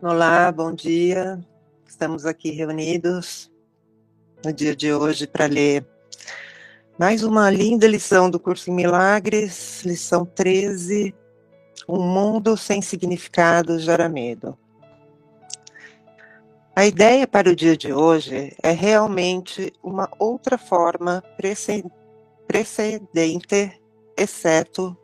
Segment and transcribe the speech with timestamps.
[0.00, 1.40] Olá, bom dia.
[1.84, 3.50] Estamos aqui reunidos
[4.44, 5.84] no dia de hoje para ler
[6.96, 11.12] mais uma linda lição do curso em Milagres, lição 13.
[11.88, 14.56] Um mundo sem significado gera medo.
[16.76, 21.24] A ideia para o dia de hoje é realmente uma outra forma
[22.46, 23.82] precedente,
[24.16, 24.96] exceto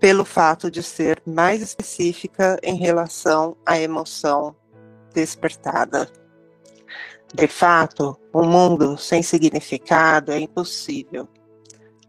[0.00, 4.56] pelo fato de ser mais específica em relação à emoção
[5.12, 6.10] despertada.
[7.34, 11.28] De fato, um mundo sem significado é impossível.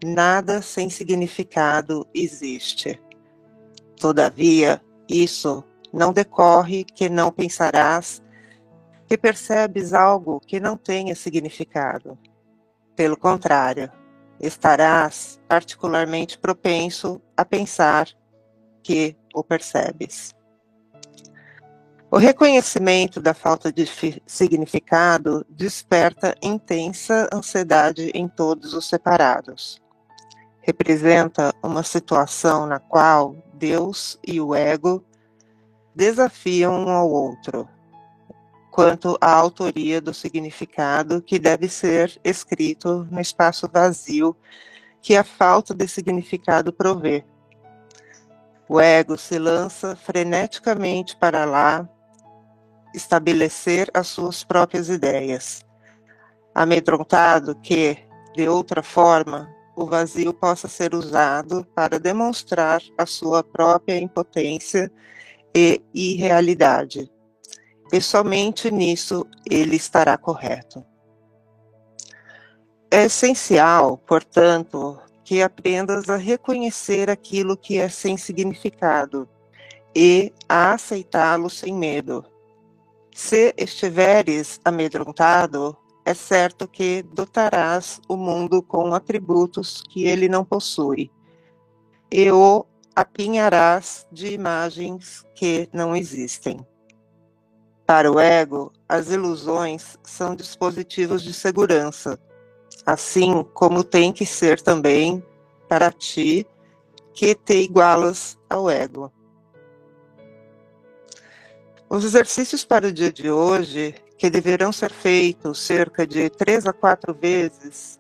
[0.03, 2.99] Nada sem significado existe.
[3.99, 8.23] Todavia, isso não decorre que não pensarás
[9.05, 12.17] que percebes algo que não tenha significado.
[12.95, 13.91] Pelo contrário,
[14.41, 18.07] estarás particularmente propenso a pensar
[18.83, 20.33] que o percebes.
[22.09, 23.85] O reconhecimento da falta de
[24.25, 29.81] significado desperta intensa ansiedade em todos os separados.
[30.61, 35.05] Representa uma situação na qual Deus e o ego
[35.95, 37.69] desafiam um ao outro,
[38.71, 44.35] quanto à autoria do significado que deve ser escrito no espaço vazio
[45.01, 47.25] que a falta de significado provê.
[48.69, 51.87] O ego se lança freneticamente para lá,
[52.95, 55.65] estabelecer as suas próprias ideias,
[56.55, 57.97] amedrontado que,
[58.33, 64.89] de outra forma, o vazio possa ser usado para demonstrar a sua própria impotência
[65.53, 67.10] e irrealidade
[67.91, 70.83] e somente nisso ele estará correto.
[72.89, 79.29] É essencial, portanto, que aprendas a reconhecer aquilo que é sem significado
[79.95, 82.25] e a aceitá-lo sem medo.
[83.13, 91.11] Se estiveres amedrontado, é certo que dotarás o mundo com atributos que ele não possui,
[92.11, 96.65] e o apinharás de imagens que não existem.
[97.91, 102.17] Para o ego, as ilusões são dispositivos de segurança,
[102.85, 105.21] assim como tem que ser também
[105.67, 106.47] para ti
[107.13, 109.11] que te igualas ao ego.
[111.89, 116.71] Os exercícios para o dia de hoje, que deverão ser feitos cerca de três a
[116.71, 117.99] quatro vezes,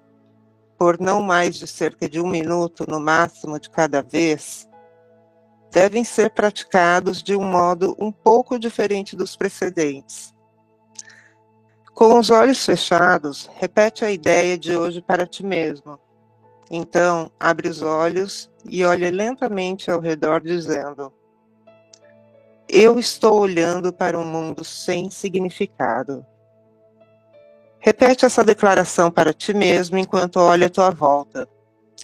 [0.77, 4.69] por não mais de cerca de um minuto no máximo de cada vez,
[5.71, 10.33] devem ser praticados de um modo um pouco diferente dos precedentes.
[11.93, 15.99] Com os olhos fechados, repete a ideia de hoje para ti mesmo.
[16.69, 21.13] Então, abre os olhos e olha lentamente ao redor, dizendo:
[22.67, 26.25] Eu estou olhando para um mundo sem significado.
[27.79, 31.47] Repete essa declaração para ti mesmo enquanto olha à tua volta.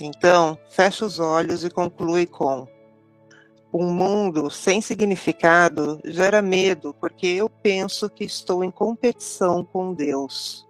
[0.01, 2.67] Então, fecha os olhos e conclui com:
[3.73, 10.67] um mundo sem significado gera medo, porque eu penso que estou em competição com Deus.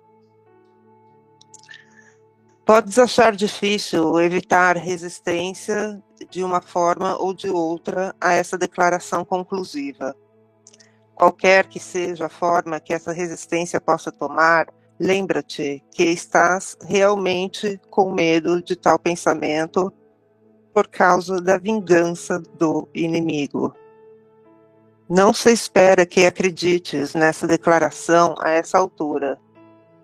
[2.65, 10.13] Podes achar difícil evitar resistência de uma forma ou de outra a essa declaração conclusiva.
[11.15, 14.67] Qualquer que seja a forma que essa resistência possa tomar,
[14.99, 19.93] lembra-te que estás realmente com medo de tal pensamento
[20.77, 23.73] por causa da vingança do inimigo.
[25.09, 29.39] Não se espera que acredites nessa declaração a essa altura.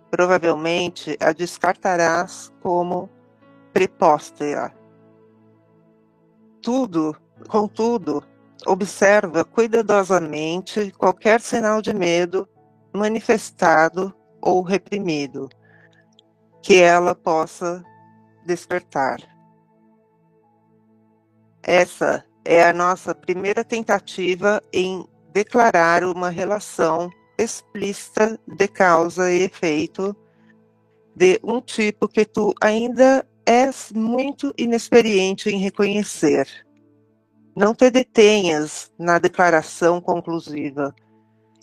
[0.09, 3.07] Provavelmente a descartarás como
[3.71, 4.73] prepóstera.
[6.59, 7.15] Tudo,
[7.47, 8.23] contudo,
[8.65, 12.49] observa cuidadosamente qualquer sinal de medo
[12.91, 15.47] manifestado ou reprimido
[16.63, 17.83] que ela possa
[18.43, 19.32] despertar.
[21.63, 30.13] Essa é a nossa primeira tentativa em declarar uma relação explícita de causa e efeito
[31.15, 36.47] de um tipo que tu ainda és muito inexperiente em reconhecer.
[37.55, 40.93] Não te detenhas na declaração conclusiva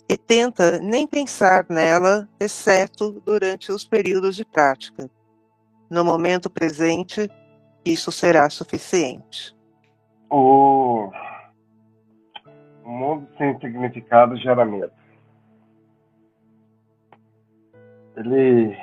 [0.09, 5.09] e tenta nem pensar nela, exceto durante os períodos de prática.
[5.91, 7.29] No momento presente,
[7.85, 9.55] isso será suficiente
[10.31, 11.11] o
[12.85, 14.93] mundo sem significado gera medo.
[18.15, 18.77] Ele,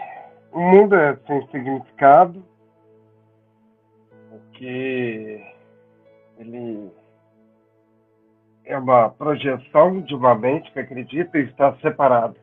[0.53, 2.45] o mundo é sem significado
[4.31, 5.43] porque
[6.39, 6.93] ele
[8.65, 12.37] é uma projeção de uma mente que acredita estar separada.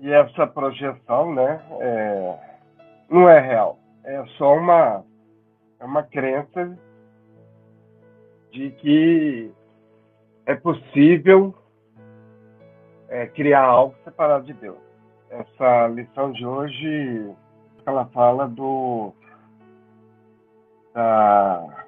[0.00, 2.38] E essa projeção, né, é,
[3.08, 3.78] não é real.
[4.02, 5.04] É só uma,
[5.78, 6.76] é uma crença
[8.50, 9.50] de que
[10.46, 11.54] é possível
[13.08, 14.78] é, criar algo separado de Deus.
[15.30, 17.30] Essa lição de hoje,
[17.86, 19.12] ela fala do
[20.92, 21.86] da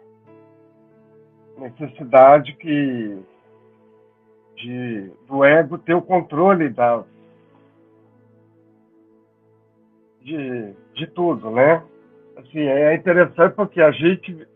[1.59, 3.19] necessidade que
[4.57, 6.73] de, do ego ter o controle
[10.21, 11.83] de, de tudo, né?
[12.37, 14.47] Assim, é interessante porque a gente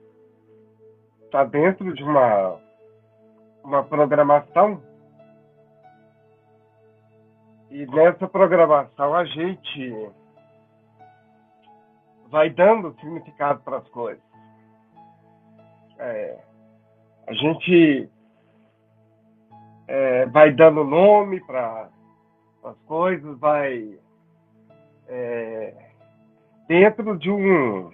[1.26, 2.58] está dentro de uma,
[3.62, 4.82] uma programação
[7.70, 10.10] e nessa programação a gente
[12.28, 14.22] vai dando significado para as coisas.
[15.98, 16.38] É,
[17.26, 18.10] a gente
[19.88, 21.88] é, vai dando nome para
[22.64, 23.98] as coisas, vai
[25.08, 25.74] é,
[26.68, 27.90] dentro de um.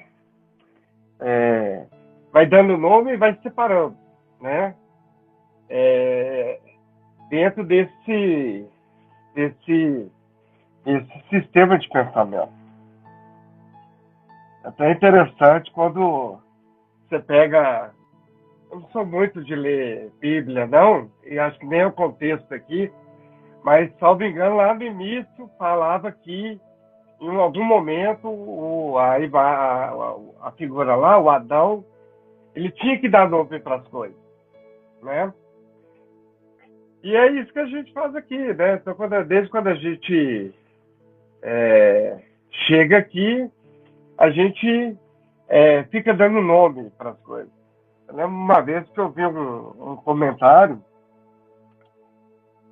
[1.21, 1.87] É,
[2.33, 3.97] vai dando nome e vai se separando,
[4.41, 4.75] né?
[5.69, 6.59] É,
[7.29, 8.67] dentro desse,
[9.35, 10.11] desse,
[10.85, 12.53] desse sistema de pensamento.
[14.65, 16.39] É até interessante quando
[17.09, 17.91] você pega.
[18.71, 22.55] Eu não sou muito de ler Bíblia, não, e acho que nem é o contexto
[22.55, 22.91] aqui,
[23.63, 26.59] mas, salvo engano, lá no início falava que
[27.21, 31.85] em algum momento o, a, a, a figura lá, o Adão,
[32.55, 34.17] ele tinha que dar nome para as coisas,
[35.03, 35.33] né?
[37.03, 38.75] E é isso que a gente faz aqui, né?
[38.75, 40.55] Então, quando, desde quando a gente
[41.43, 42.23] é,
[42.67, 43.51] chega aqui,
[44.17, 44.97] a gente
[45.49, 47.53] é, fica dando nome para as coisas.
[48.09, 50.81] Eu lembro uma vez que eu vi um, um comentário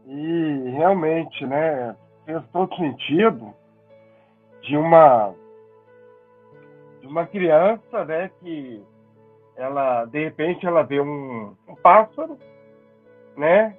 [0.06, 3.52] e realmente, né, fez todo sentido
[4.62, 5.34] de uma
[7.00, 8.82] de uma criança, né, que
[9.60, 12.38] ela de repente ela vê um, um pássaro,
[13.36, 13.76] né,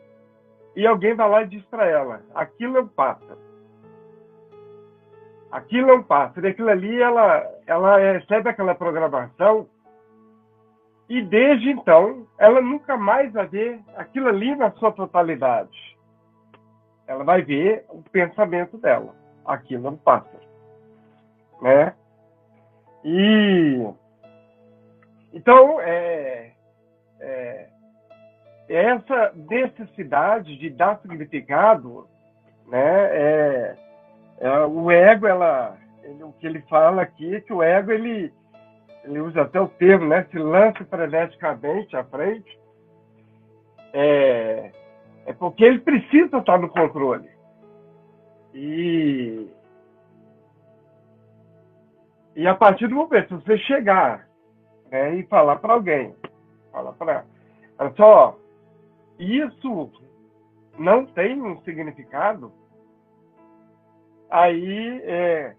[0.76, 3.40] e alguém vai lá e diz para ela, aquilo é um pássaro.
[5.52, 6.48] Aquilo é um pássaro.
[6.48, 9.68] E aquilo ali, ela, ela recebe aquela programação
[11.10, 15.98] e desde então, ela nunca mais vai ver aquilo ali na sua totalidade.
[17.06, 19.14] Ela vai ver o pensamento dela.
[19.46, 20.52] Aquilo é um pássaro
[21.62, 21.94] né?
[23.06, 23.88] E
[25.34, 26.52] então é,
[27.20, 27.70] é,
[28.68, 32.08] essa necessidade de dar significado,
[32.68, 33.06] né?
[33.12, 33.78] É,
[34.40, 38.34] é, o ego, ela, ele, o que ele fala aqui é que o ego ele
[39.04, 40.26] ele usa até o termo, né?
[40.32, 42.60] Se lança freneticamente à frente,
[43.94, 44.72] é,
[45.26, 47.30] é porque ele precisa estar no controle.
[48.54, 49.50] E
[52.36, 54.28] e a partir do momento que você chegar
[54.92, 56.14] né, e falar para alguém,
[56.72, 57.26] falar para
[57.80, 58.38] ela só,
[59.18, 59.90] isso
[60.78, 62.52] não tem um significado,
[64.30, 65.56] aí é,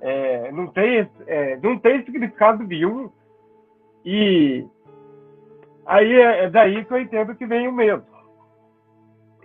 [0.00, 3.10] é, não, tem, é, não tem significado nenhum.
[4.04, 4.66] E
[5.86, 8.04] aí é, é daí que eu entendo que vem o medo.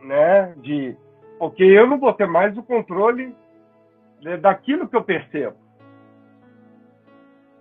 [0.04, 0.54] Né?
[0.58, 0.98] De,
[1.38, 3.36] porque eu não vou ter mais o controle
[4.22, 5.65] né, daquilo que eu percebo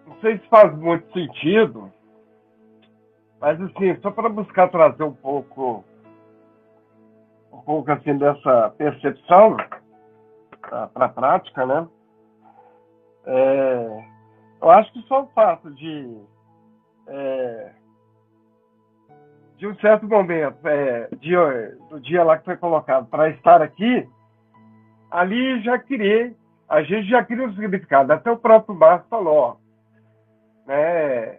[0.06, 1.90] não sei se faz muito sentido,
[3.40, 5.84] mas assim, só para buscar trazer um pouco,
[7.52, 9.56] um pouco assim dessa percepção
[10.60, 11.88] para a prática, né?
[13.26, 14.04] É,
[14.60, 16.18] eu acho que só o fato de
[17.06, 17.72] é,
[19.56, 21.34] de um certo momento, é, de,
[21.88, 24.08] do dia lá que foi colocado para estar aqui,
[25.10, 26.34] ali já criei,
[26.68, 28.12] a gente já cria um significado.
[28.12, 29.60] Até o próprio Márcio falou,
[30.66, 31.38] né?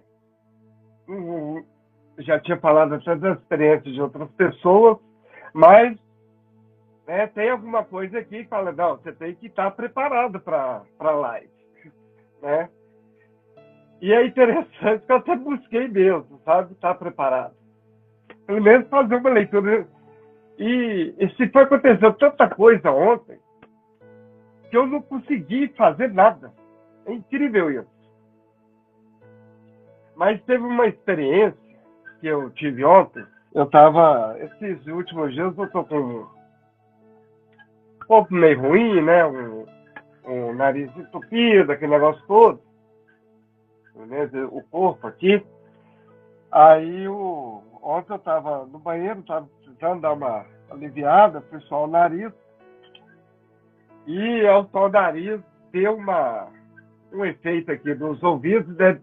[2.20, 4.98] Já tinha falado até das experiências de outras pessoas,
[5.54, 5.98] mas
[7.08, 11.12] né, tem alguma coisa aqui que fala, não, você tem que estar preparado para a
[11.12, 11.50] live,
[12.42, 12.70] né?
[14.02, 16.74] E é interessante que eu até busquei mesmo, sabe?
[16.74, 17.56] Estar preparado.
[18.46, 19.88] Pelo menos fazer uma leitura.
[20.58, 23.40] E, e se foi acontecendo tanta coisa ontem,
[24.70, 26.54] que eu não consegui fazer nada.
[27.06, 27.95] É incrível isso.
[30.16, 31.58] Mas teve uma experiência
[32.20, 33.26] que eu tive ontem.
[33.54, 36.28] Eu estava, esses últimos dias, eu estou com um
[38.08, 39.26] corpo meio ruim, né?
[39.26, 39.66] Um,
[40.26, 42.62] um nariz entupido, aquele negócio todo.
[44.52, 45.46] O corpo aqui.
[46.52, 52.32] Aí, o, ontem eu estava no banheiro, estava precisando dar uma aliviada, só o nariz.
[54.08, 55.42] E ao só nariz
[55.72, 56.48] deu uma,
[57.12, 59.00] um efeito aqui nos ouvidos, né?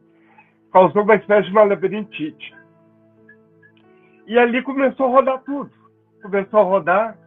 [0.73, 2.55] Causou uma espécie de uma labirintite.
[4.27, 5.71] E ali começou a rodar tudo.
[6.23, 7.19] Começou a rodar.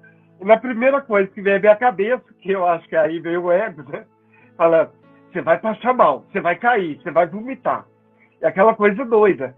[0.41, 3.43] E na primeira coisa que veio à minha cabeça, que eu acho que aí veio
[3.43, 4.05] o ego, né?
[4.57, 4.91] Falando,
[5.31, 7.85] você vai passar mal, você vai cair, você vai vomitar.
[8.41, 9.55] E aquela coisa doida.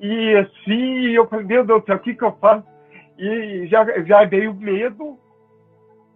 [0.00, 2.66] E assim, eu falei, meu Deus do céu, o que, que eu faço?
[3.18, 5.18] E já, já veio medo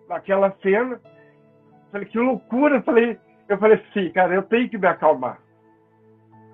[0.09, 1.01] naquela cena.
[1.91, 2.81] Falei, que loucura.
[2.83, 5.39] Falei, eu falei assim, cara, eu tenho que me acalmar.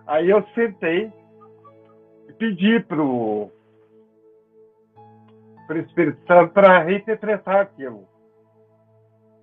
[0.09, 1.13] Aí eu sentei
[2.29, 3.51] e pedi pro,
[5.67, 8.09] pro Espírito Santo para reinterpretar aquilo.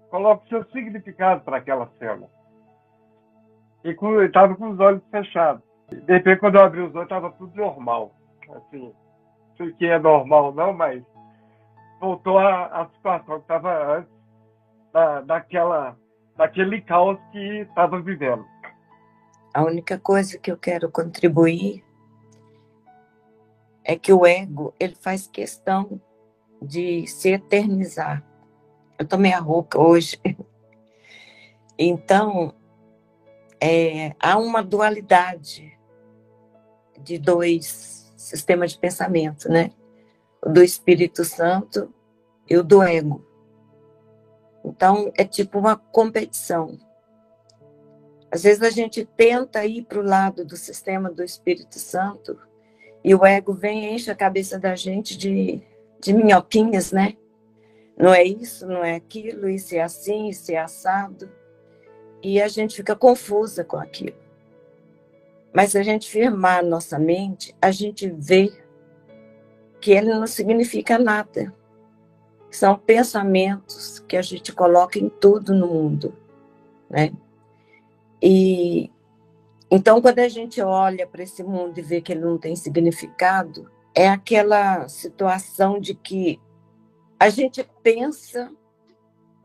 [0.10, 2.28] Coloque seu significado para aquela cena.
[3.84, 3.96] E
[4.26, 5.62] estava com os olhos fechados.
[5.88, 8.16] De repente, quando eu abri os olhos, estava tudo normal.
[8.50, 8.92] Assim,
[9.58, 11.04] sei que é normal não, mas
[12.00, 14.12] voltou a situação que estava antes
[14.92, 15.96] da, daquela,
[16.36, 18.44] daquele caos que estava vivendo.
[19.56, 21.82] A única coisa que eu quero contribuir
[23.86, 26.02] é que o ego ele faz questão
[26.62, 28.22] de se eternizar.
[29.00, 30.20] Eu tomei a rouca hoje.
[31.78, 32.54] Então,
[33.60, 35.78] é, há uma dualidade
[36.98, 39.72] de dois sistemas de pensamento, né?
[40.42, 41.94] O do Espírito Santo
[42.50, 43.26] e o do ego.
[44.64, 46.80] Então, é tipo uma competição.
[48.36, 52.38] Às vezes a gente tenta ir para o lado do sistema do Espírito Santo
[53.02, 55.62] e o ego vem e enche a cabeça da gente de,
[56.02, 57.16] de minhoquinhas, né?
[57.98, 61.32] Não é isso, não é aquilo, isso é assim, isso é assado.
[62.22, 64.18] E a gente fica confusa com aquilo.
[65.54, 68.52] Mas se a gente firmar a nossa mente, a gente vê
[69.80, 71.56] que ele não significa nada.
[72.52, 76.14] São pensamentos que a gente coloca em tudo no mundo,
[76.90, 77.14] né?
[78.28, 78.92] E
[79.70, 83.70] então quando a gente olha para esse mundo e vê que ele não tem significado,
[83.94, 86.42] é aquela situação de que
[87.20, 88.52] a gente pensa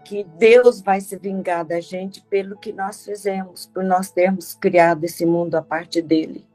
[0.03, 5.05] que Deus vai se vingar da gente pelo que nós fizemos, por nós termos criado
[5.05, 6.47] esse mundo a partir dele.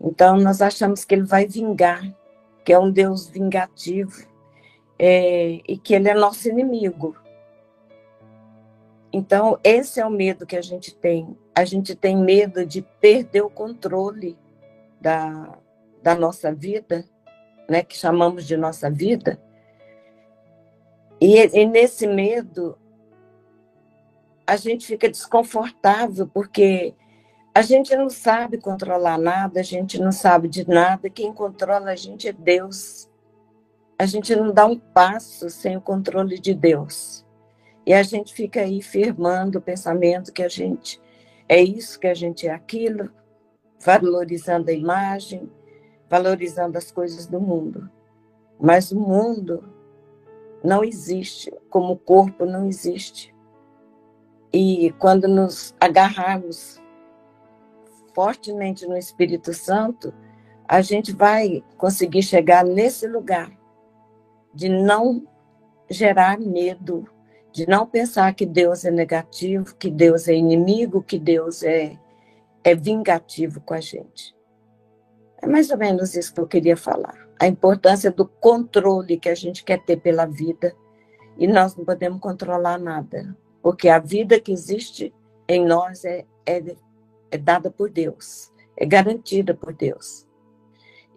[0.00, 2.02] Então, nós achamos que ele vai vingar,
[2.64, 4.26] que é um Deus vingativo,
[4.96, 7.16] é, e que ele é nosso inimigo.
[9.16, 11.38] Então, esse é o medo que a gente tem.
[11.54, 14.38] A gente tem medo de perder o controle
[15.00, 15.56] da,
[16.02, 17.02] da nossa vida,
[17.66, 19.40] né, que chamamos de nossa vida,
[21.18, 22.76] e, e nesse medo,
[24.46, 26.94] a gente fica desconfortável, porque
[27.54, 31.96] a gente não sabe controlar nada, a gente não sabe de nada, quem controla a
[31.96, 33.08] gente é Deus.
[33.98, 37.25] A gente não dá um passo sem o controle de Deus.
[37.86, 41.00] E a gente fica aí firmando o pensamento que a gente
[41.48, 43.10] é isso, que a gente é aquilo,
[43.78, 45.48] valorizando a imagem,
[46.10, 47.88] valorizando as coisas do mundo.
[48.58, 49.72] Mas o mundo
[50.64, 53.32] não existe, como o corpo não existe.
[54.52, 56.82] E quando nos agarrarmos
[58.12, 60.12] fortemente no Espírito Santo,
[60.66, 63.52] a gente vai conseguir chegar nesse lugar
[64.52, 65.24] de não
[65.88, 67.08] gerar medo,
[67.56, 71.98] de não pensar que Deus é negativo, que Deus é inimigo, que Deus é,
[72.62, 74.36] é vingativo com a gente.
[75.40, 79.34] É mais ou menos isso que eu queria falar a importância do controle que a
[79.34, 80.74] gente quer ter pela vida
[81.38, 85.14] e nós não podemos controlar nada, porque a vida que existe
[85.46, 86.62] em nós é, é,
[87.30, 90.26] é dada por Deus, é garantida por Deus.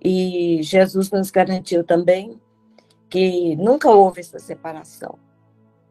[0.02, 2.40] E Jesus nos garantiu também
[3.10, 5.18] que nunca houve essa separação.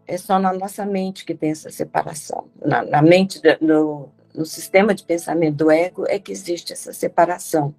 [0.08, 2.48] É só na nossa mente que tem essa separação.
[2.64, 7.74] Na, na mente, no, no sistema de pensamento do ego, é que existe essa separação.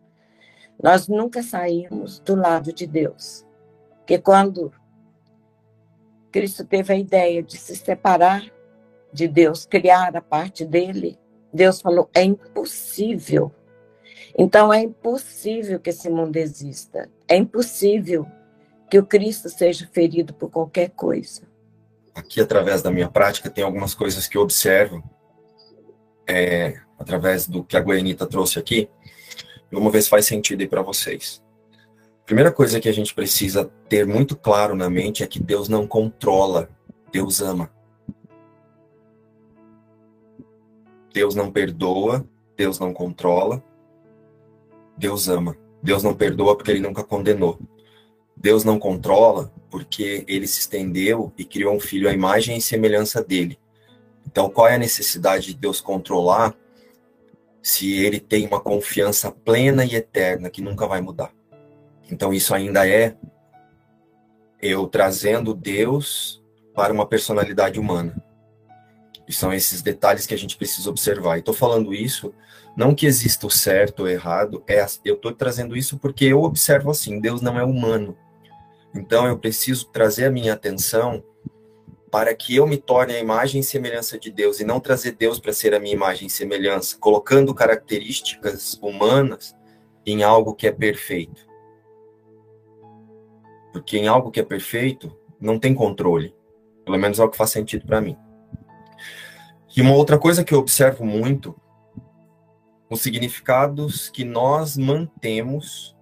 [0.81, 3.43] Nós nunca saímos do lado de Deus.
[3.97, 4.71] Porque quando
[6.31, 8.43] Cristo teve a ideia de se separar
[9.11, 11.17] de Deus, criar a parte dele,
[11.51, 13.51] Deus falou: é impossível.
[14.37, 17.09] Então é impossível que esse mundo exista.
[17.27, 18.27] É impossível
[18.87, 21.48] que o Cristo seja ferido por qualquer coisa.
[22.13, 25.03] Aqui, através da minha prática, tem algumas coisas que eu observo,
[26.27, 28.89] é, através do que a Goianita trouxe aqui,
[29.71, 31.43] Vamos ver se faz sentido aí para vocês.
[32.25, 35.85] Primeira coisa que a gente precisa ter muito claro na mente é que Deus não
[35.85, 36.69] controla,
[37.11, 37.71] Deus ama.
[41.13, 42.25] Deus não perdoa,
[42.55, 43.63] Deus não controla,
[44.97, 45.55] Deus ama.
[45.81, 47.59] Deus não perdoa porque ele nunca condenou.
[48.35, 53.23] Deus não controla porque ele se estendeu e criou um filho à imagem e semelhança
[53.23, 53.59] dele.
[54.25, 56.55] Então, qual é a necessidade de Deus controlar
[57.61, 61.33] se ele tem uma confiança plena e eterna que nunca vai mudar?
[62.11, 63.15] Então, isso ainda é
[64.61, 66.43] eu trazendo Deus
[66.75, 68.21] para uma personalidade humana.
[69.27, 71.37] E são esses detalhes que a gente precisa observar.
[71.37, 72.33] E estou falando isso,
[72.75, 76.89] não que exista o certo ou errado, é, eu estou trazendo isso porque eu observo
[76.89, 78.17] assim: Deus não é humano.
[78.93, 81.23] Então eu preciso trazer a minha atenção
[82.11, 85.39] para que eu me torne a imagem e semelhança de Deus e não trazer Deus
[85.39, 89.55] para ser a minha imagem e semelhança, colocando características humanas
[90.05, 91.47] em algo que é perfeito.
[93.71, 96.35] Porque em algo que é perfeito, não tem controle.
[96.83, 98.17] Pelo menos é o que faz sentido para mim.
[99.75, 101.55] E uma outra coisa que eu observo muito,
[102.89, 105.95] os significados que nós mantemos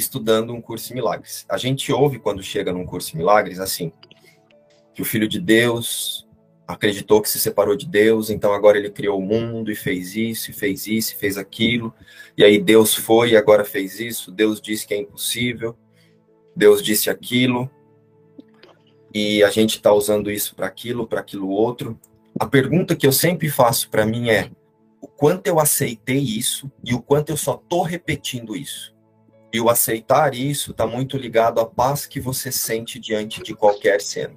[0.00, 1.44] estudando um curso em milagres.
[1.48, 3.92] A gente ouve quando chega num curso em milagres assim,
[4.94, 6.28] que o filho de Deus
[6.66, 10.50] acreditou que se separou de Deus, então agora ele criou o mundo e fez isso,
[10.50, 11.92] e fez isso, e fez aquilo.
[12.36, 15.76] E aí Deus foi e agora fez isso, Deus disse que é impossível.
[16.54, 17.70] Deus disse aquilo.
[19.12, 21.98] E a gente está usando isso para aquilo, para aquilo outro.
[22.38, 24.50] A pergunta que eu sempre faço para mim é:
[25.00, 28.94] o quanto eu aceitei isso e o quanto eu só estou repetindo isso?
[29.52, 34.00] E o aceitar isso está muito ligado à paz que você sente diante de qualquer
[34.00, 34.34] cena.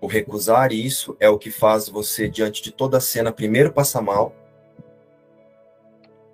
[0.00, 4.34] O recusar isso é o que faz você, diante de toda cena, primeiro passar mal,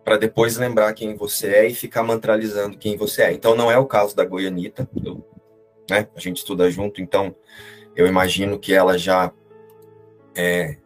[0.05, 3.33] para depois lembrar quem você é e ficar mantralizando quem você é.
[3.33, 5.25] Então, não é o caso da Goianita, eu,
[5.89, 7.35] né, a gente estuda junto, então
[7.95, 9.33] eu imagino que ela já
[10.35, 10.77] é,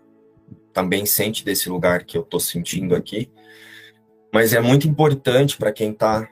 [0.72, 3.30] também sente desse lugar que eu estou sentindo aqui.
[4.32, 6.28] Mas é muito importante para quem está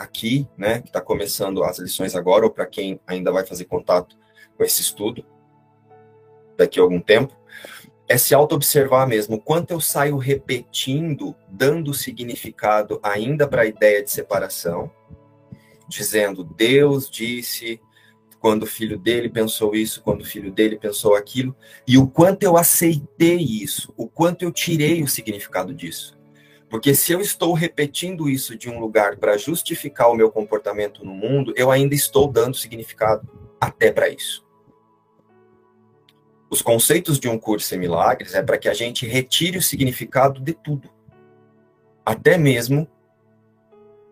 [0.00, 4.16] aqui, né, que está começando as lições agora, ou para quem ainda vai fazer contato
[4.56, 5.22] com esse estudo
[6.56, 7.36] daqui a algum tempo,
[8.08, 9.38] é se auto-observar mesmo.
[9.38, 14.90] Quanto eu saio repetindo, dando significado ainda para a ideia de separação,
[15.86, 17.78] dizendo Deus disse
[18.40, 21.54] quando o filho dele pensou isso, quando o filho dele pensou aquilo,
[21.86, 26.18] e o quanto eu aceitei isso, o quanto eu tirei o significado disso.
[26.70, 31.12] Porque se eu estou repetindo isso de um lugar para justificar o meu comportamento no
[31.12, 33.28] mundo, eu ainda estou dando significado
[33.60, 34.46] até para isso.
[36.48, 40.40] Os conceitos de um curso em milagres é para que a gente retire o significado
[40.40, 40.88] de tudo.
[42.06, 42.88] Até mesmo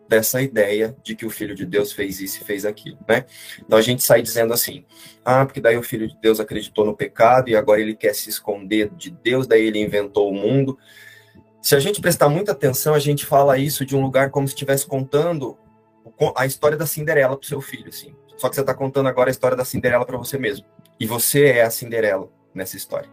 [0.08, 3.24] dessa ideia de que o filho de Deus fez isso e fez aquilo, né?
[3.60, 4.84] Então a gente sai dizendo assim:
[5.24, 8.30] "Ah, porque daí o filho de Deus acreditou no pecado e agora ele quer se
[8.30, 10.76] esconder de Deus, daí ele inventou o mundo".
[11.60, 14.54] Se a gente prestar muita atenção, a gente fala isso de um lugar como se
[14.54, 15.58] estivesse contando
[16.36, 18.14] a história da Cinderela para o seu filho, assim.
[18.36, 20.64] Só que você está contando agora a história da Cinderela para você mesmo.
[20.98, 23.10] E você é a Cinderela nessa história.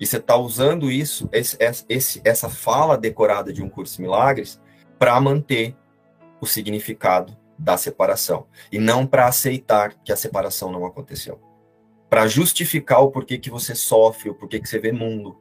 [0.00, 1.56] E você está usando isso, esse,
[1.88, 4.60] esse, essa fala decorada de um curso de milagres,
[4.98, 5.76] para manter
[6.40, 8.46] o significado da separação.
[8.72, 11.40] E não para aceitar que a separação não aconteceu.
[12.08, 15.38] Para justificar o porquê que você sofre, o porquê que você vê mundo,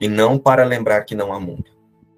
[0.00, 1.70] e não para lembrar que não há mundo.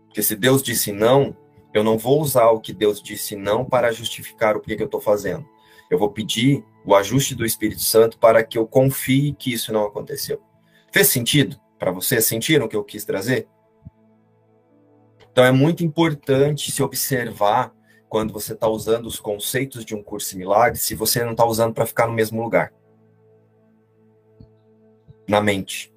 [0.07, 1.37] Porque se Deus disse não,
[1.73, 4.87] eu não vou usar o que Deus disse não para justificar o que, que eu
[4.87, 5.47] estou fazendo.
[5.91, 9.85] Eu vou pedir o ajuste do Espírito Santo para que eu confie que isso não
[9.85, 10.41] aconteceu.
[10.93, 12.21] Fez sentido para você?
[12.21, 13.49] Sentiram o que eu quis trazer?
[15.31, 17.73] Então é muito importante se observar
[18.09, 21.75] quando você está usando os conceitos de um curso similar, se você não está usando
[21.75, 22.73] para ficar no mesmo lugar.
[25.29, 25.93] Na mente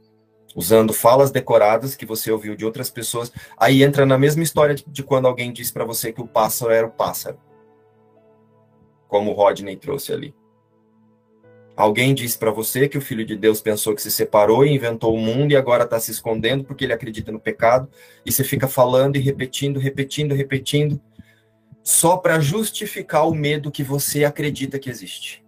[0.55, 3.31] usando falas decoradas que você ouviu de outras pessoas.
[3.57, 6.87] Aí entra na mesma história de quando alguém disse para você que o pássaro era
[6.87, 7.37] o pássaro.
[9.07, 10.35] Como o Rodney trouxe ali.
[11.75, 15.15] Alguém disse para você que o filho de Deus pensou que se separou e inventou
[15.15, 17.89] o mundo e agora está se escondendo porque ele acredita no pecado.
[18.25, 21.01] E você fica falando e repetindo, repetindo, repetindo,
[21.83, 25.40] só para justificar o medo que você acredita que existe.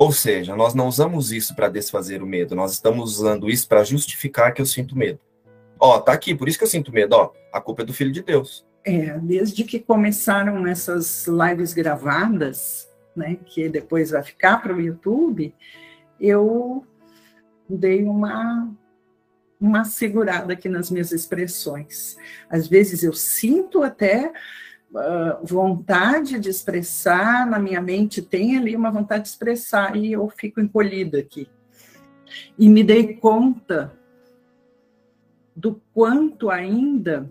[0.00, 3.84] Ou seja, nós não usamos isso para desfazer o medo, nós estamos usando isso para
[3.84, 5.20] justificar que eu sinto medo.
[5.78, 7.34] Ó, tá aqui, por isso que eu sinto medo, ó.
[7.52, 8.66] A culpa é do filho de Deus.
[8.82, 15.54] É, desde que começaram essas lives gravadas, né, que depois vai ficar para o YouTube,
[16.18, 16.82] eu
[17.68, 18.74] dei uma
[19.60, 22.16] uma segurada aqui nas minhas expressões.
[22.48, 24.32] Às vezes eu sinto até
[24.92, 30.28] uh, vontade de expressar, na minha mente tem ali uma vontade de expressar e eu
[30.28, 31.48] fico encolhida aqui.
[32.58, 33.92] E me dei conta
[35.54, 37.30] do quanto ainda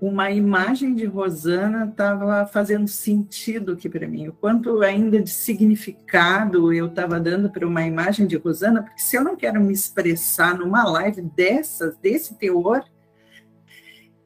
[0.00, 6.72] uma imagem de Rosana estava fazendo sentido aqui para mim, o quanto ainda de significado
[6.72, 10.56] eu estava dando para uma imagem de Rosana, porque se eu não quero me expressar
[10.56, 12.84] numa live dessas, desse teor,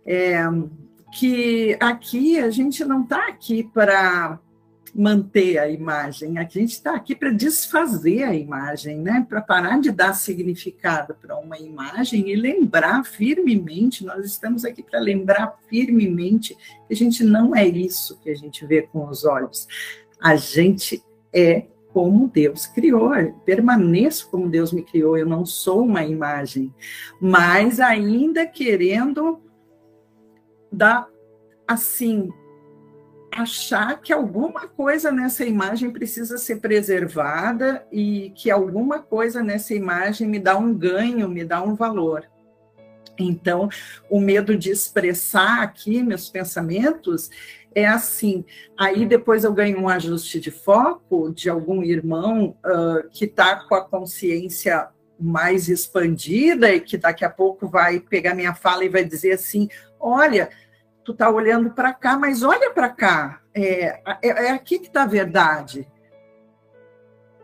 [0.04, 0.42] é,
[1.12, 4.40] que aqui a gente não está aqui para
[4.94, 9.24] manter a imagem, a gente está aqui para desfazer a imagem, né?
[9.26, 15.00] para parar de dar significado para uma imagem e lembrar firmemente, nós estamos aqui para
[15.00, 16.54] lembrar firmemente
[16.86, 19.66] que a gente não é isso que a gente vê com os olhos,
[20.20, 23.10] a gente é como Deus criou,
[23.44, 26.72] permaneço como Deus me criou, eu não sou uma imagem,
[27.20, 29.41] mas ainda querendo
[30.72, 31.08] dar
[31.66, 32.30] assim
[33.34, 40.28] achar que alguma coisa nessa imagem precisa ser preservada e que alguma coisa nessa imagem
[40.28, 42.28] me dá um ganho, me dá um valor.
[43.18, 43.68] Então,
[44.10, 47.30] o medo de expressar aqui meus pensamentos
[47.74, 48.44] é assim.
[48.78, 53.74] Aí depois eu ganho um ajuste de foco de algum irmão uh, que está com
[53.74, 59.04] a consciência mais expandida e que daqui a pouco vai pegar minha fala e vai
[59.04, 59.68] dizer assim:
[60.02, 60.50] olha,
[61.04, 65.04] tu está olhando para cá, mas olha para cá, é, é, é, aqui que está
[65.04, 65.88] a verdade.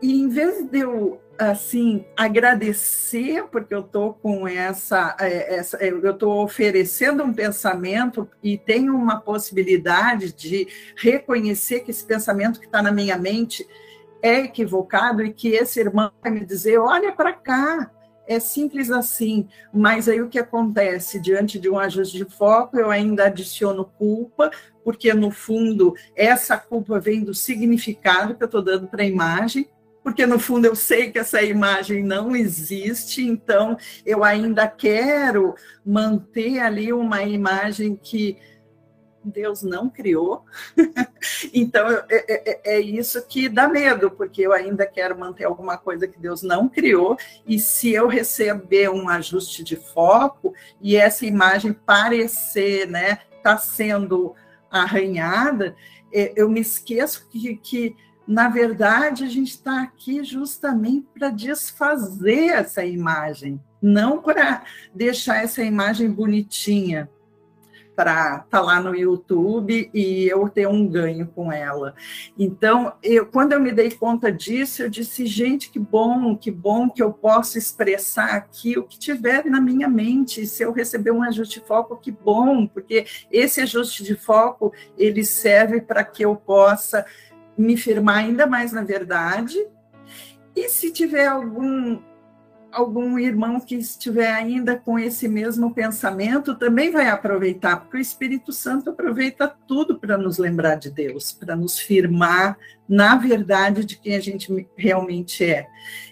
[0.01, 6.11] E em vez de eu assim agradecer porque eu estou com essa, é, essa eu
[6.11, 10.67] estou oferecendo um pensamento e tenho uma possibilidade de
[10.97, 13.65] reconhecer que esse pensamento que está na minha mente
[14.21, 17.89] é equivocado e que esse irmão vai me dizer olha para cá
[18.29, 21.19] é simples assim, mas aí o que acontece?
[21.19, 24.51] Diante de um ajuste de foco, eu ainda adiciono culpa,
[24.83, 29.67] porque no fundo essa culpa vem do significado que eu estou dando para a imagem,
[30.03, 36.59] porque no fundo eu sei que essa imagem não existe, então eu ainda quero manter
[36.59, 38.37] ali uma imagem que
[39.23, 40.45] Deus não criou.
[41.53, 45.77] então, é, é, é, é, isso que dá medo, porque eu ainda quero manter alguma
[45.77, 51.25] coisa que Deus não criou, e se eu receber um ajuste de foco e essa
[51.25, 54.35] imagem parecer, né, tá sendo
[54.69, 55.75] arranhada,
[56.13, 57.95] é, eu me esqueço que, que
[58.27, 65.63] na verdade, a gente está aqui justamente para desfazer essa imagem, não para deixar essa
[65.63, 67.09] imagem bonitinha
[67.99, 71.93] para estar tá lá no YouTube e eu ter um ganho com ela.
[72.37, 76.89] Então, eu, quando eu me dei conta disso, eu disse, gente, que bom, que bom
[76.89, 80.47] que eu posso expressar aqui o que tiver na minha mente.
[80.47, 85.25] Se eu receber um ajuste de foco, que bom, porque esse ajuste de foco ele
[85.25, 87.05] serve para que eu possa
[87.57, 89.57] me firmar ainda mais na verdade.
[90.55, 91.99] E se tiver algum
[92.71, 98.51] algum irmão que estiver ainda com esse mesmo pensamento também vai aproveitar, porque o Espírito
[98.51, 104.15] Santo aproveita tudo para nos lembrar de Deus, para nos firmar na verdade de quem
[104.15, 105.67] a gente realmente é.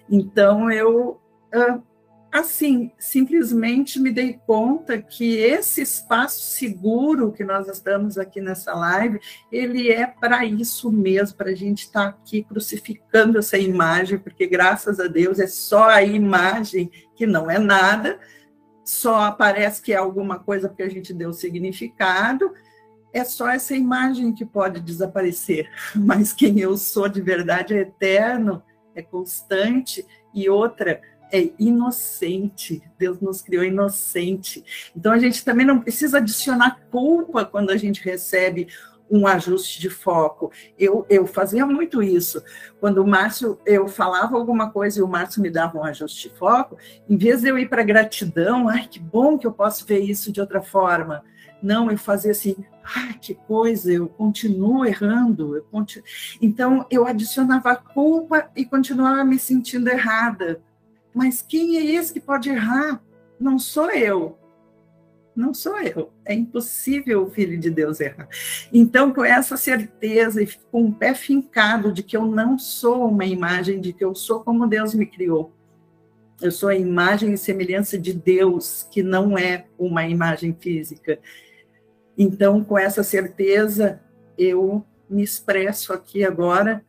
[0.10, 1.20] Então, eu
[1.54, 1.82] uh,
[2.38, 9.20] assim, simplesmente me dei conta que esse espaço seguro que nós estamos aqui nessa live,
[9.52, 14.48] ele é para isso mesmo, para a gente estar tá aqui crucificando essa imagem, porque
[14.48, 18.20] graças a Deus é só a imagem que não é nada,
[18.84, 22.54] só aparece que é alguma coisa porque a gente deu significado,
[23.14, 28.64] é só essa imagem que pode desaparecer, mas quem eu sou de verdade é eterno,
[28.96, 32.82] é constante, e outra, é inocente.
[32.98, 34.64] Deus nos criou inocente.
[34.96, 38.68] Então a gente também não precisa adicionar culpa quando a gente recebe
[39.10, 40.52] um ajuste de foco.
[40.78, 42.44] Eu, eu fazia muito isso.
[42.80, 46.36] Quando o Márcio, eu falava alguma coisa e o Márcio me dava um ajuste de
[46.36, 46.78] foco,
[47.10, 50.32] em vez de eu ir para gratidão, ai, que bom que eu posso ver isso
[50.32, 51.24] de outra forma.
[51.62, 55.56] Não, eu fazia assim, ai, que coisa, eu continuo errando.
[55.56, 56.06] Eu continuo...
[56.42, 60.62] Então, eu adicionava culpa e continuava me sentindo errada.
[61.18, 63.04] Mas quem é esse que pode errar?
[63.40, 64.38] Não sou eu.
[65.36, 66.14] Não sou eu.
[66.24, 68.30] É impossível o filho de Deus errar.
[68.72, 73.26] Então, com essa certeza e com o pé fincado de que eu não sou uma
[73.26, 75.52] imagem, de que eu sou como Deus me criou.
[76.40, 81.18] Eu sou a imagem e semelhança de Deus, que não é uma imagem física.
[82.16, 84.00] Então, com essa certeza,
[84.38, 86.86] eu me expresso aqui agora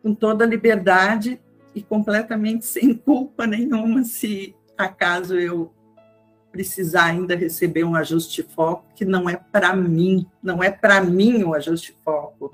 [0.00, 1.40] com toda liberdade
[1.74, 5.72] e completamente sem culpa nenhuma se acaso eu
[6.50, 11.00] precisar ainda receber um ajuste de foco que não é para mim, não é para
[11.00, 12.52] mim o ajuste de foco,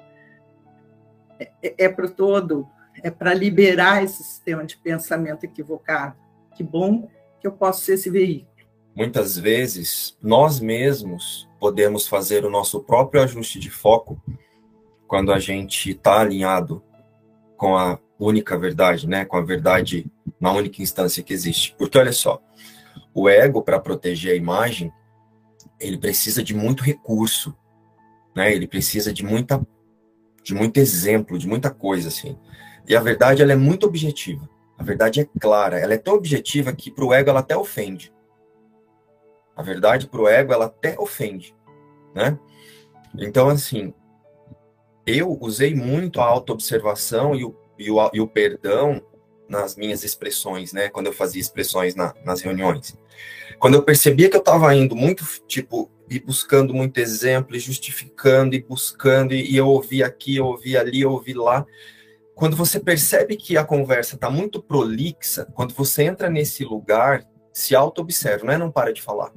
[1.38, 2.68] é, é, é para o todo,
[3.02, 6.16] é para liberar esse sistema de pensamento equivocado.
[6.54, 7.08] Que bom
[7.40, 8.50] que eu posso ser esse veículo.
[8.94, 14.20] Muitas vezes nós mesmos podemos fazer o nosso próprio ajuste de foco
[15.06, 16.82] quando a gente está alinhado
[17.56, 19.24] com a única verdade, né?
[19.24, 20.06] Com a verdade
[20.40, 21.74] na única instância que existe.
[21.78, 22.40] Porque olha só,
[23.14, 24.92] o ego para proteger a imagem,
[25.78, 27.56] ele precisa de muito recurso,
[28.34, 28.52] né?
[28.54, 29.66] Ele precisa de muita
[30.42, 32.38] de muito exemplo, de muita coisa assim.
[32.86, 34.48] E a verdade ela é muito objetiva.
[34.78, 38.14] A verdade é clara, ela é tão objetiva que para o ego ela até ofende.
[39.56, 41.56] A verdade para o ego ela até ofende,
[42.14, 42.38] né?
[43.18, 43.92] Então assim,
[45.04, 49.02] eu usei muito a autoobservação e o, e o, e o perdão
[49.48, 50.88] nas minhas expressões, né?
[50.88, 52.96] Quando eu fazia expressões na, nas reuniões.
[53.58, 58.54] Quando eu percebia que eu estava indo muito, tipo, e buscando muito exemplo, e justificando,
[58.54, 61.64] e buscando, e, e eu ouvi aqui, eu ouvi ali, eu ouvi lá.
[62.34, 67.74] Quando você percebe que a conversa está muito prolixa, quando você entra nesse lugar, se
[67.74, 69.32] auto-observa, não é não para de falar.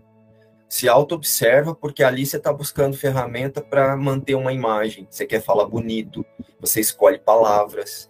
[0.67, 5.08] Se auto-observa, porque ali você está buscando ferramenta para manter uma imagem.
[5.10, 6.25] Você quer falar bonito,
[6.60, 8.10] você escolhe palavras,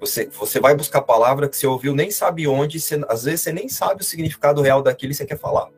[0.00, 3.52] você, você vai buscar palavra que você ouviu, nem sabe onde, você, às vezes você
[3.52, 5.68] nem sabe o significado real daquilo que você quer falar.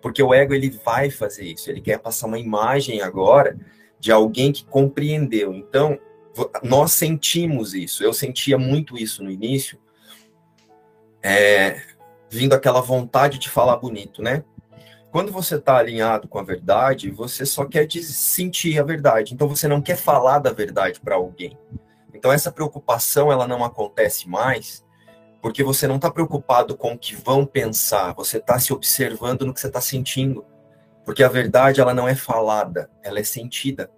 [0.00, 3.58] Porque o ego ele vai fazer isso, ele quer passar uma imagem agora
[3.98, 5.52] de alguém que compreendeu.
[5.54, 5.98] Então,
[6.62, 8.02] nós sentimos isso.
[8.02, 9.78] Eu sentia muito isso no início,
[11.22, 11.82] é,
[12.30, 14.44] vindo aquela vontade de falar bonito, né?
[15.10, 19.34] Quando você está alinhado com a verdade, você só quer sentir a verdade.
[19.34, 21.56] Então, você não quer falar da verdade para alguém.
[22.22, 24.84] Então essa preocupação ela não acontece mais
[25.40, 29.52] porque você não está preocupado com o que vão pensar, você está se observando no
[29.52, 30.46] que você está sentindo,
[31.04, 33.90] porque a verdade ela não é falada, ela é sentida.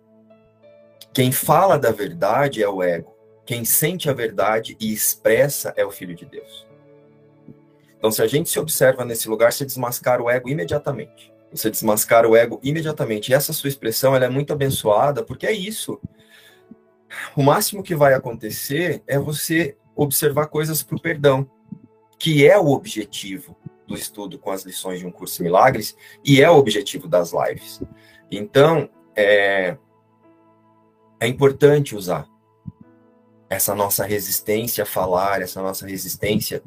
[1.12, 5.90] Quem fala da verdade é o ego, quem sente a verdade e expressa é o
[5.90, 6.66] Filho de Deus.
[7.98, 11.30] Então, se a gente se observa nesse lugar, você desmascara o ego imediatamente.
[11.52, 13.30] Você desmascara o ego imediatamente.
[13.32, 16.00] E essa sua expressão ela é muito abençoada, porque é isso
[17.36, 21.48] o máximo que vai acontecer é você observar coisas para o perdão,
[22.18, 26.42] que é o objetivo do estudo com as lições de um curso de milagres e
[26.42, 27.80] é o objetivo das lives.
[28.30, 29.76] Então, é,
[31.20, 32.26] é importante usar
[33.48, 36.62] essa nossa resistência a falar, essa nossa resistência,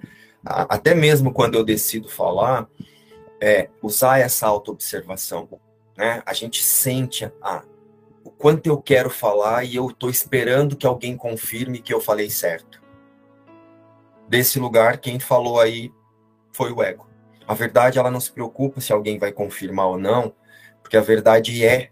[0.46, 2.68] a, até mesmo quando eu decido falar,
[3.42, 5.50] é, usar essa autoobservação.
[5.98, 6.22] Né?
[6.26, 7.64] A gente sente, ah,
[8.28, 12.30] o quanto eu quero falar e eu estou esperando que alguém confirme que eu falei
[12.30, 12.84] certo.
[14.28, 15.90] Desse lugar, quem falou aí
[16.52, 17.08] foi o ego.
[17.48, 20.36] A verdade, ela não se preocupa se alguém vai confirmar ou não,
[20.82, 21.90] porque a verdade é.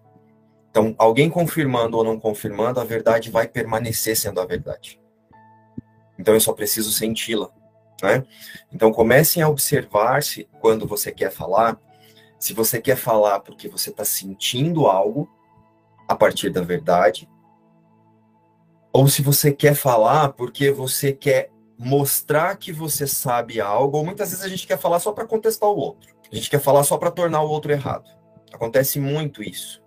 [0.69, 5.00] Então, alguém confirmando ou não confirmando, a verdade vai permanecer sendo a verdade.
[6.19, 7.50] Então, eu só preciso senti-la.
[8.04, 8.26] Né?
[8.74, 11.80] Então, comecem a observar-se quando você quer falar.
[12.38, 15.30] Se você quer falar porque você está sentindo algo,
[16.08, 17.30] a partir da verdade,
[18.94, 24.30] ou se você quer falar porque você quer mostrar que você sabe algo, ou muitas
[24.30, 26.15] vezes a gente quer falar só para contestar o outro.
[26.32, 28.10] A gente quer falar só para tornar o outro errado.
[28.54, 29.84] Acontece muito isso.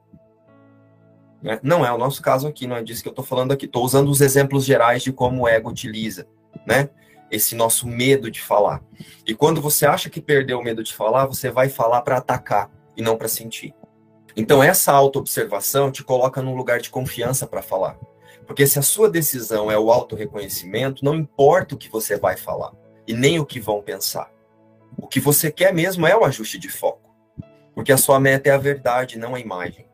[1.43, 1.59] Né?
[1.63, 3.65] Não é o nosso caso aqui, não é disso que eu estou falando aqui.
[3.65, 6.27] Estou usando os exemplos gerais de como o ego utiliza,
[6.67, 6.91] né?
[7.31, 8.83] Esse nosso medo de falar.
[9.27, 12.71] E quando você acha que perdeu o medo de falar, você vai falar para atacar
[12.97, 13.75] e não para sentir.
[14.38, 17.98] Então, essa autoobservação te coloca num lugar de confiança para falar.
[18.46, 22.72] Porque se a sua decisão é o auto-reconhecimento, não importa o que você vai falar
[23.05, 24.33] e nem o que vão pensar.
[24.96, 27.12] O que você quer mesmo é o ajuste de foco.
[27.74, 29.88] Porque a sua meta é a verdade, não a imagem.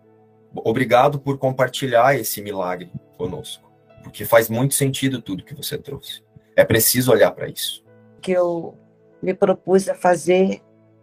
[0.54, 3.72] Obrigado por compartilhar esse milagre conosco.
[4.02, 6.22] Porque faz muito sentido tudo que você trouxe.
[6.54, 7.82] É preciso olhar para isso.
[8.18, 8.76] O que eu
[9.22, 10.60] me propus a fazer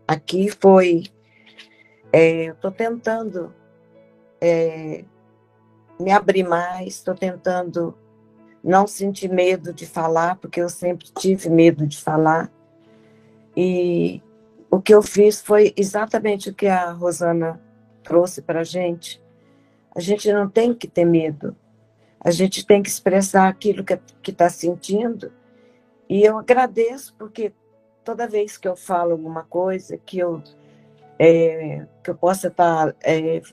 [0.07, 1.05] aqui foi
[2.11, 3.53] é, estou tentando
[4.39, 5.05] é,
[5.99, 7.95] me abrir mais, estou tentando
[8.63, 12.51] não sentir medo de falar, porque eu sempre tive medo de falar.
[13.55, 14.21] E
[14.69, 17.61] o que eu fiz foi exatamente o que a Rosana
[18.03, 19.21] trouxe para a gente.
[19.95, 21.55] A gente não tem que ter medo.
[22.19, 25.31] A gente tem que expressar aquilo que está sentindo.
[26.07, 27.51] E eu agradeço, porque
[28.03, 30.41] toda vez que eu falo alguma coisa, que eu
[31.23, 33.43] é, que eu possa estar é,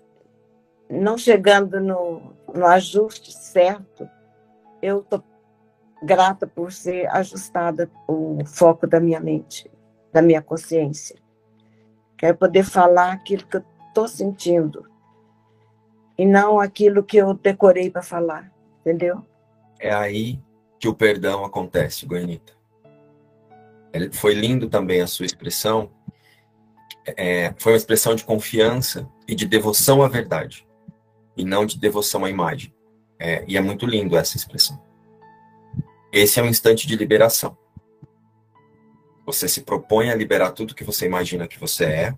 [0.88, 4.08] não chegando no, no ajuste certo,
[4.80, 5.22] eu estou
[6.02, 9.70] grata por ser ajustada o foco da minha mente,
[10.10, 11.16] da minha consciência.
[12.16, 14.88] Quero poder falar aquilo que eu estou sentindo
[16.16, 18.50] e não aquilo que eu decorei para falar,
[18.80, 19.22] entendeu?
[19.78, 20.40] É aí
[20.80, 22.54] que o perdão acontece, Goianita.
[24.12, 25.90] Foi lindo também a sua expressão,
[27.16, 30.66] é, foi uma expressão de confiança e de devoção à verdade,
[31.36, 32.74] e não de devoção à imagem.
[33.18, 34.80] É, e é muito lindo essa expressão.
[36.12, 37.56] Esse é um instante de liberação.
[39.26, 42.14] Você se propõe a liberar tudo que você imagina que você é,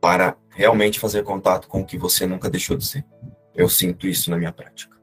[0.00, 3.04] para realmente fazer contato com o que você nunca deixou de ser.
[3.54, 4.98] Eu sinto isso na minha prática.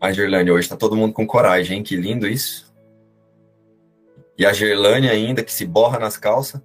[0.00, 1.82] A Gerlane, hoje está todo mundo com coragem, hein?
[1.82, 2.74] Que lindo isso.
[4.38, 6.62] E a Gerlane ainda, que se borra nas calças.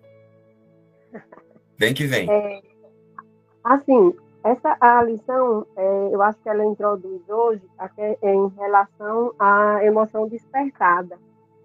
[1.78, 2.30] Vem que vem.
[2.30, 2.62] É,
[3.64, 7.64] assim, essa a lição, é, eu acho que ela introduz hoje
[8.22, 11.18] em relação à emoção despertada.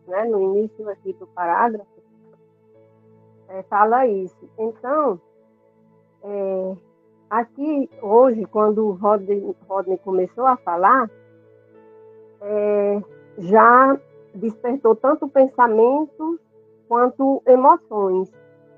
[0.06, 0.24] Né?
[0.24, 1.86] No início aqui do parágrafo,
[3.48, 4.48] é, fala isso.
[4.58, 5.20] Então,
[6.22, 6.76] é,
[7.28, 11.10] aqui hoje, quando o Rodney, Rodney começou a falar,
[12.40, 13.02] é,
[13.38, 14.00] já
[14.34, 16.40] despertou tanto pensamentos
[16.88, 18.30] quanto emoções,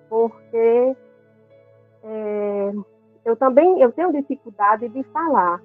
[0.08, 0.96] porque
[2.04, 2.72] é,
[3.24, 5.62] eu também eu tenho dificuldade de falar,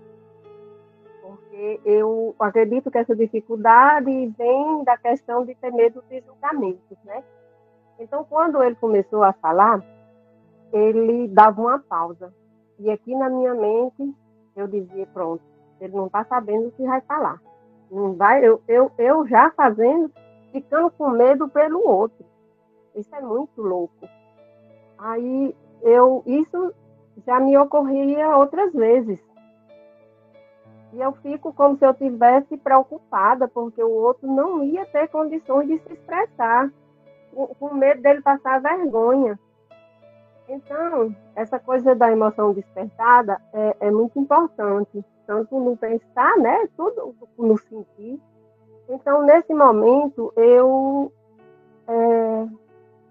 [1.22, 7.24] porque eu acredito que essa dificuldade vem da questão de ter medo de julgamentos, né?
[8.00, 9.84] Então, quando ele começou a falar,
[10.72, 12.34] ele dava uma pausa.
[12.80, 14.14] E aqui na minha mente,
[14.56, 15.44] eu dizia, pronto,
[15.82, 17.42] ele não está sabendo o que vai falar.
[17.90, 20.12] Não vai, eu, eu, eu já fazendo,
[20.52, 22.24] ficando com medo pelo outro.
[22.96, 24.08] Isso é muito louco.
[24.98, 26.74] Aí eu isso
[27.26, 29.20] já me ocorria outras vezes.
[30.94, 35.68] E eu fico como se eu tivesse preocupada, porque o outro não ia ter condições
[35.68, 36.72] de se expressar,
[37.60, 39.38] com, medo dele passar vergonha.
[40.48, 47.14] Então, essa coisa da emoção despertada é, é muito importante tanto no pensar, né, tudo
[47.38, 48.18] no sentir.
[48.88, 51.12] Então, nesse momento, eu
[51.86, 52.48] é,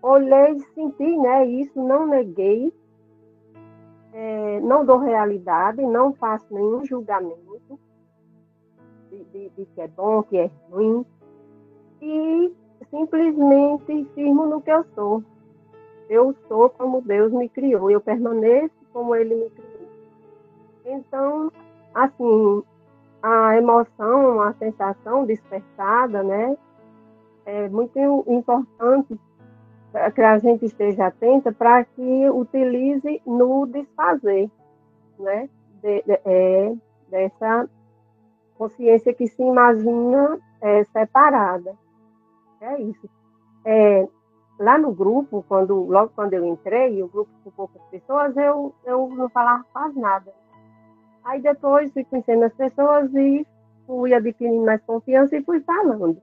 [0.07, 2.73] olhei e senti, né, isso, não neguei,
[4.12, 7.79] é, não dou realidade, não faço nenhum julgamento
[9.11, 11.05] de, de, de que é bom, que é ruim,
[12.01, 12.55] e
[12.90, 15.25] simplesmente firmo no que eu sou.
[16.09, 19.88] Eu sou como Deus me criou, eu permaneço como Ele me criou.
[20.85, 21.51] Então,
[21.92, 22.62] assim,
[23.21, 26.57] a emoção, a sensação despertada, né?
[27.45, 29.19] É muito importante
[30.14, 34.50] que a gente esteja atenta para que utilize no desfazer,
[35.18, 35.48] né?
[35.82, 36.74] De, de, é,
[37.09, 37.68] dessa
[38.56, 41.74] consciência que se imagina é, separada.
[42.61, 43.09] É isso.
[43.64, 44.09] É,
[44.59, 49.09] lá no grupo, quando, logo quando eu entrei, o grupo com poucas pessoas, eu, eu
[49.09, 50.32] não falava quase nada.
[51.24, 53.46] Aí depois fui conhecendo as pessoas e
[53.87, 56.20] fui adquirindo mais confiança e fui falando.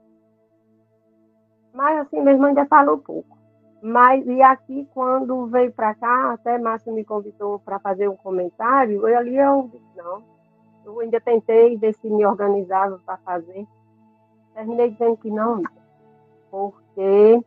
[1.74, 3.43] Mas assim, minha irmã ainda falou pouco.
[3.86, 9.06] Mas, e aqui, quando veio para cá, até Márcio me convidou para fazer um comentário,
[9.06, 10.24] eu ali eu não.
[10.86, 13.68] Eu ainda tentei ver se me organizava para fazer.
[14.54, 15.62] Terminei dizendo que não,
[16.50, 17.44] porque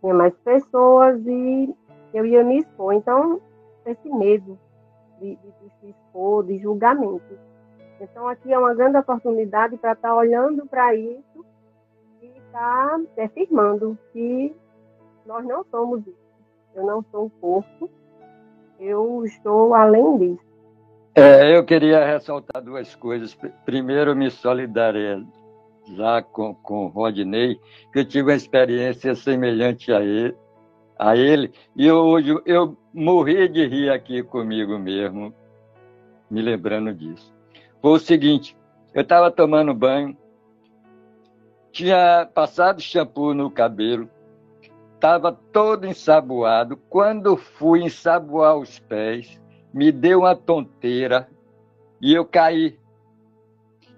[0.00, 1.76] tinha mais pessoas e
[2.14, 2.94] eu ia me expor.
[2.94, 3.38] Então,
[3.84, 4.58] esse medo
[5.20, 7.38] de, de, de se expor, de julgamento.
[8.00, 11.44] Então, aqui é uma grande oportunidade para estar tá olhando para isso
[12.22, 14.56] e estar tá afirmando que
[15.26, 16.24] nós não somos isso.
[16.74, 17.90] Eu não sou um corpo,
[18.80, 20.54] eu estou além disso.
[21.14, 23.36] É, eu queria ressaltar duas coisas.
[23.64, 25.24] Primeiro, me solidarizar
[26.32, 27.60] com, com o Rodney,
[27.92, 30.36] que eu tive uma experiência semelhante a ele,
[30.98, 35.32] a ele e hoje eu morri de rir aqui comigo mesmo,
[36.28, 37.32] me lembrando disso.
[37.80, 38.56] Foi o seguinte,
[38.92, 40.16] eu estava tomando banho,
[41.70, 44.08] tinha passado shampoo no cabelo,
[45.04, 46.78] estava todo ensaboado.
[46.88, 49.38] Quando fui ensaboar os pés,
[49.70, 51.28] me deu uma tonteira
[52.00, 52.78] e eu caí.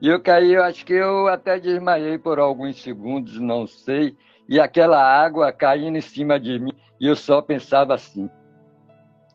[0.02, 4.16] E eu caí, eu acho que eu até desmaiei por alguns segundos, não sei,
[4.48, 8.28] e aquela água caindo em cima de mim, e eu só pensava assim: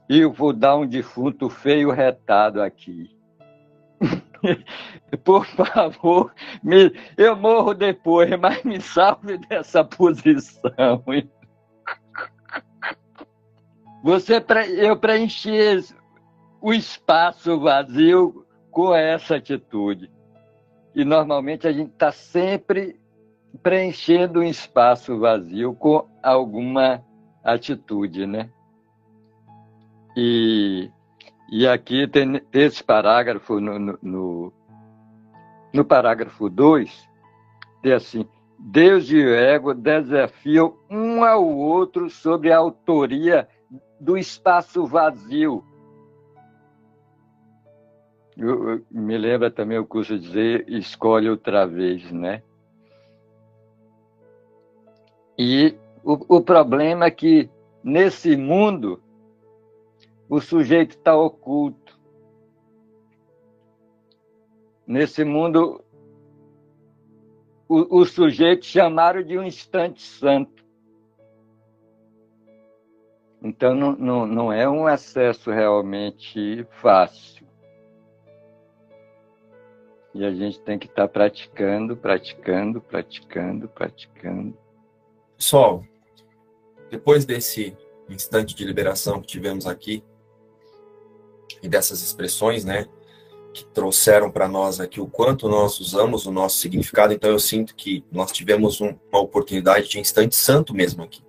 [0.09, 3.09] eu vou dar um defunto feio retado aqui.
[5.23, 11.01] Por favor, me, eu morro depois, mas me salve dessa posição.
[14.03, 14.43] Você,
[14.77, 15.51] eu preenchi
[16.59, 20.09] o espaço vazio com essa atitude.
[20.95, 22.99] E normalmente a gente está sempre
[23.61, 27.03] preenchendo um espaço vazio com alguma
[27.43, 28.49] atitude, né?
[30.15, 30.89] E,
[31.51, 34.53] e aqui tem esse parágrafo no, no,
[35.73, 37.09] no parágrafo 2,
[37.81, 38.27] tem assim,
[38.59, 43.47] Deus e o ego desafiam um ao outro sobre a autoria
[44.01, 45.63] do espaço vazio.
[48.35, 52.41] Eu, eu, me lembra também o curso dizer escolhe outra vez, né?
[55.37, 57.47] E o, o problema é que
[57.83, 58.99] nesse mundo
[60.27, 61.99] o sujeito está oculto.
[64.87, 65.83] Nesse mundo,
[67.69, 70.61] o, o sujeito chamaram de um instante santo.
[73.41, 77.47] Então, não, não, não é um acesso realmente fácil.
[80.13, 84.57] E a gente tem que estar tá praticando, praticando, praticando, praticando.
[85.37, 85.83] Pessoal,
[86.89, 87.75] depois desse
[88.09, 90.03] instante de liberação que tivemos aqui,
[91.63, 92.87] e dessas expressões, né,
[93.53, 97.13] que trouxeram para nós aqui o quanto nós usamos o nosso significado.
[97.13, 101.21] Então eu sinto que nós tivemos um, uma oportunidade de instante santo mesmo aqui.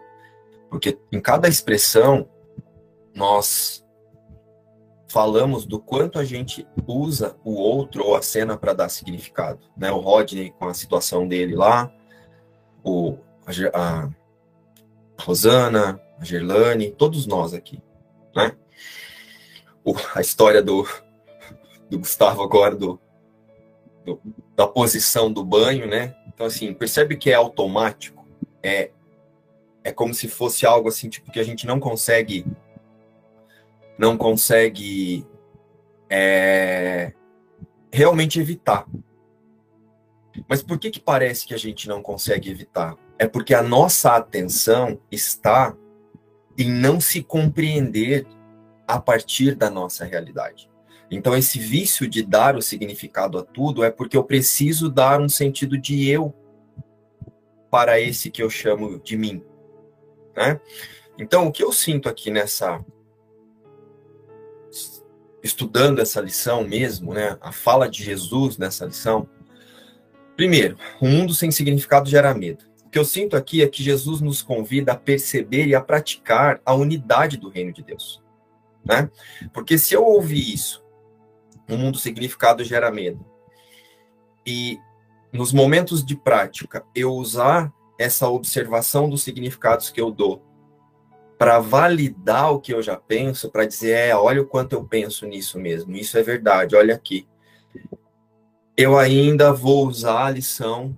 [0.73, 2.27] Porque em cada expressão
[3.15, 3.85] nós
[5.07, 9.93] falamos do quanto a gente usa o outro ou a cena para dar significado, né?
[9.93, 11.93] O Rodney com a situação dele lá,
[12.83, 14.11] o a, a
[15.21, 17.79] Rosana, a Gerlane, todos nós aqui,
[18.35, 18.57] né?
[19.85, 20.89] o, a história do,
[21.91, 22.99] do Gustavo agora, do,
[24.07, 24.19] do,
[24.57, 26.17] da posição do banho, né?
[26.29, 28.27] Então, assim, percebe que é automático,
[28.63, 28.91] é,
[29.85, 32.47] é como se fosse algo assim, tipo, que a gente não consegue,
[33.99, 35.27] não consegue
[36.09, 37.13] é,
[37.93, 38.87] realmente evitar.
[40.49, 42.97] Mas por que que parece que a gente não consegue evitar?
[43.19, 45.77] É porque a nossa atenção está
[46.59, 48.27] em não se compreender
[48.87, 50.71] a partir da nossa realidade.
[51.11, 55.29] Então, esse vício de dar o significado a tudo é porque eu preciso dar um
[55.29, 56.35] sentido de eu
[57.71, 59.43] para esse que eu chamo de mim.
[60.37, 60.61] Né?
[61.19, 62.85] Então, o que eu sinto aqui nessa.
[65.43, 67.37] Estudando essa lição mesmo, né?
[67.41, 69.29] A fala de Jesus nessa lição.
[70.37, 72.65] Primeiro, o um mundo sem significado gera medo.
[72.87, 76.61] O que eu sinto aqui é que Jesus nos convida a perceber e a praticar
[76.65, 78.23] a unidade do reino de Deus
[78.85, 79.11] né?
[79.53, 80.85] Porque se eu ouvir isso,
[81.69, 83.25] o mundo significado gera medo.
[84.45, 84.79] E
[85.33, 87.73] nos momentos de prática, eu usar
[88.03, 90.43] essa observação dos significados que eu dou
[91.39, 95.27] para validar o que eu já penso, para dizer, é, olha o quanto eu penso
[95.27, 97.27] nisso mesmo, isso é verdade, olha aqui.
[98.77, 100.97] Eu ainda vou usar a lição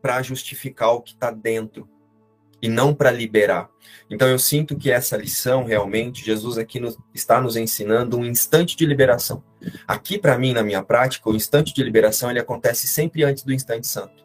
[0.00, 1.88] para justificar o que está dentro
[2.62, 3.68] e não para liberar.
[4.08, 8.76] Então eu sinto que essa lição realmente Jesus aqui nos, está nos ensinando um instante
[8.76, 9.42] de liberação.
[9.86, 13.52] Aqui para mim na minha prática, o instante de liberação ele acontece sempre antes do
[13.52, 14.24] instante santo,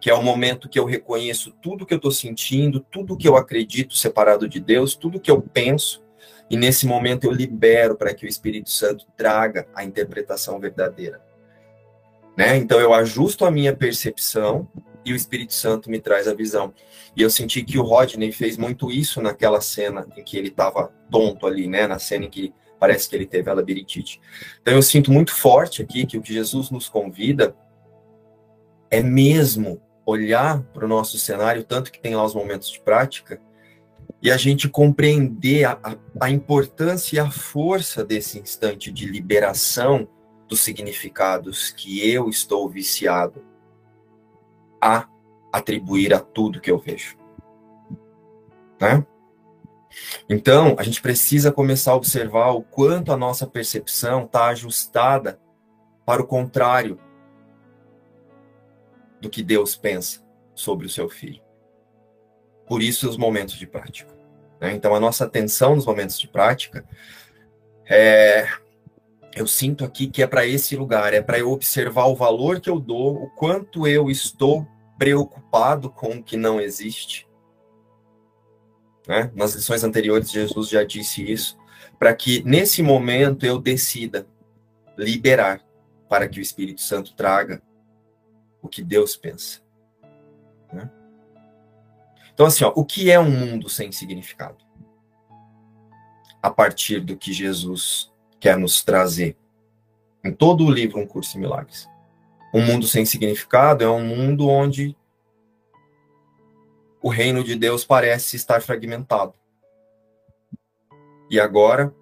[0.00, 3.36] que é o momento que eu reconheço tudo que eu estou sentindo, tudo que eu
[3.36, 6.02] acredito separado de Deus, tudo que eu penso
[6.50, 11.22] e nesse momento eu libero para que o Espírito Santo traga a interpretação verdadeira.
[12.36, 12.56] Né?
[12.56, 14.68] Então eu ajusto a minha percepção
[15.04, 16.74] e o Espírito Santo me traz a visão.
[17.16, 20.92] E eu senti que o Rodney fez muito isso naquela cena em que ele estava
[21.08, 21.86] tonto ali, né?
[21.86, 24.20] Na cena em que parece que ele teve a labirintite.
[24.60, 27.54] Então eu sinto muito forte aqui que o que Jesus nos convida
[28.90, 33.40] é mesmo olhar para o nosso cenário, tanto que tem lá os momentos de prática,
[34.20, 40.08] e a gente compreender a, a, importância e a força desse instante de liberação
[40.48, 43.42] dos significados que eu estou viciado
[44.80, 45.08] a
[45.52, 47.16] atribuir a tudo que eu vejo.
[48.80, 49.06] Né?
[50.28, 55.40] Então, a gente precisa começar a observar o quanto a nossa percepção está ajustada
[56.04, 56.98] para o contrário
[59.20, 61.42] do que Deus pensa sobre o seu filho.
[62.66, 64.14] Por isso, os momentos de prática.
[64.60, 64.72] Né?
[64.74, 66.84] Então, a nossa atenção nos momentos de prática
[67.86, 68.46] é.
[69.32, 72.68] Eu sinto aqui que é para esse lugar, é para eu observar o valor que
[72.68, 74.66] eu dou, o quanto eu estou
[74.98, 77.28] preocupado com o que não existe.
[79.06, 79.30] Né?
[79.32, 81.56] Nas lições anteriores, Jesus já disse isso,
[81.96, 84.26] para que nesse momento eu decida
[84.98, 85.64] liberar,
[86.08, 87.62] para que o Espírito Santo traga
[88.62, 89.60] o que Deus pensa.
[90.72, 90.90] Né?
[92.32, 94.64] Então, assim, ó, o que é um mundo sem significado?
[96.42, 99.36] A partir do que Jesus quer nos trazer
[100.24, 101.88] em todo o livro Um Curso em Milagres.
[102.52, 104.96] Um mundo sem significado é um mundo onde
[107.02, 109.34] o reino de Deus parece estar fragmentado.
[111.30, 111.94] E agora,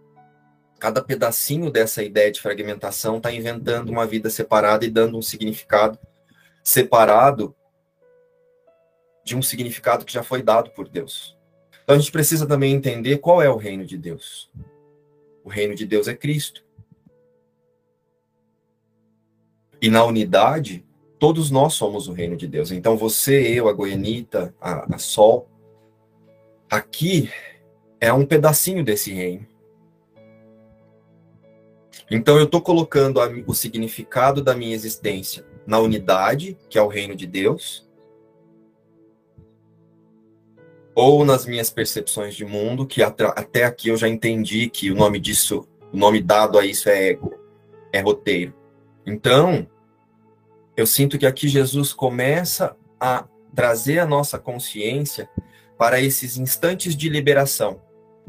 [0.79, 5.99] cada pedacinho dessa ideia de fragmentação está inventando uma vida separada e dando um significado
[6.69, 7.57] separado
[9.25, 11.35] de um significado que já foi dado por Deus.
[11.83, 14.51] Então a gente precisa também entender qual é o reino de Deus.
[15.43, 16.63] O reino de Deus é Cristo.
[19.81, 20.85] E na unidade,
[21.19, 22.71] todos nós somos o reino de Deus.
[22.71, 25.49] Então você, eu, a Goianita, a, a Sol,
[26.69, 27.31] aqui
[27.99, 29.47] é um pedacinho desse reino.
[32.11, 36.89] Então eu estou colocando a, o significado da minha existência na unidade, que é o
[36.89, 37.87] reino de Deus,
[40.95, 45.21] ou nas minhas percepções de mundo, que até aqui eu já entendi que o nome
[45.21, 47.35] disso, o nome dado a isso é ego,
[47.93, 48.55] é roteiro.
[49.05, 49.69] Então,
[50.75, 55.29] eu sinto que aqui Jesus começa a trazer a nossa consciência
[55.77, 57.83] para esses instantes de liberação,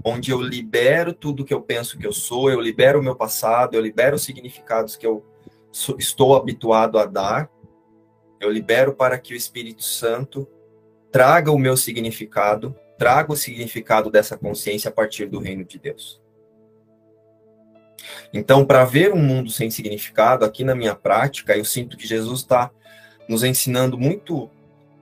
[0.03, 3.75] onde eu libero tudo que eu penso que eu sou, eu libero o meu passado,
[3.75, 5.23] eu libero os significados que eu
[5.71, 7.49] estou habituado a dar,
[8.39, 10.47] eu libero para que o Espírito Santo
[11.11, 16.21] traga o meu significado, traga o significado dessa consciência a partir do reino de Deus.
[18.33, 22.41] Então, para ver um mundo sem significado, aqui na minha prática, eu sinto que Jesus
[22.41, 22.71] está
[23.27, 24.49] nos ensinando muito,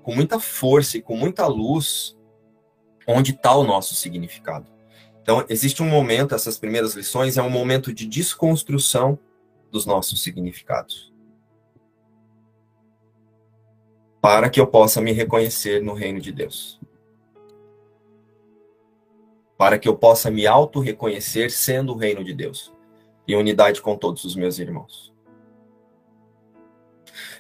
[0.02, 2.18] com muita força e com muita luz,
[3.08, 4.66] onde está o nosso significado.
[5.22, 9.20] Então, existe um momento, essas primeiras lições, é um momento de desconstrução
[9.72, 11.14] dos nossos significados.
[14.22, 16.80] Para que eu possa me reconhecer no reino de Deus.
[19.58, 22.74] Para que eu possa me auto-reconhecer sendo o reino de Deus
[23.28, 25.14] em unidade com todos os meus irmãos.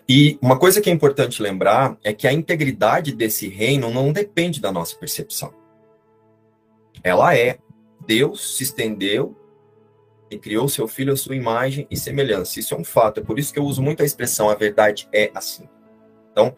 [0.10, 4.62] E uma coisa que é importante lembrar é que a integridade desse reino não depende
[4.62, 5.54] da nossa percepção.
[7.04, 7.60] Ela é.
[8.06, 9.36] Deus se estendeu
[10.30, 12.60] e criou seu filho à sua imagem e semelhança.
[12.60, 13.20] Isso é um fato.
[13.20, 15.68] É por isso que eu uso muito a expressão a verdade é assim.
[16.32, 16.56] Então,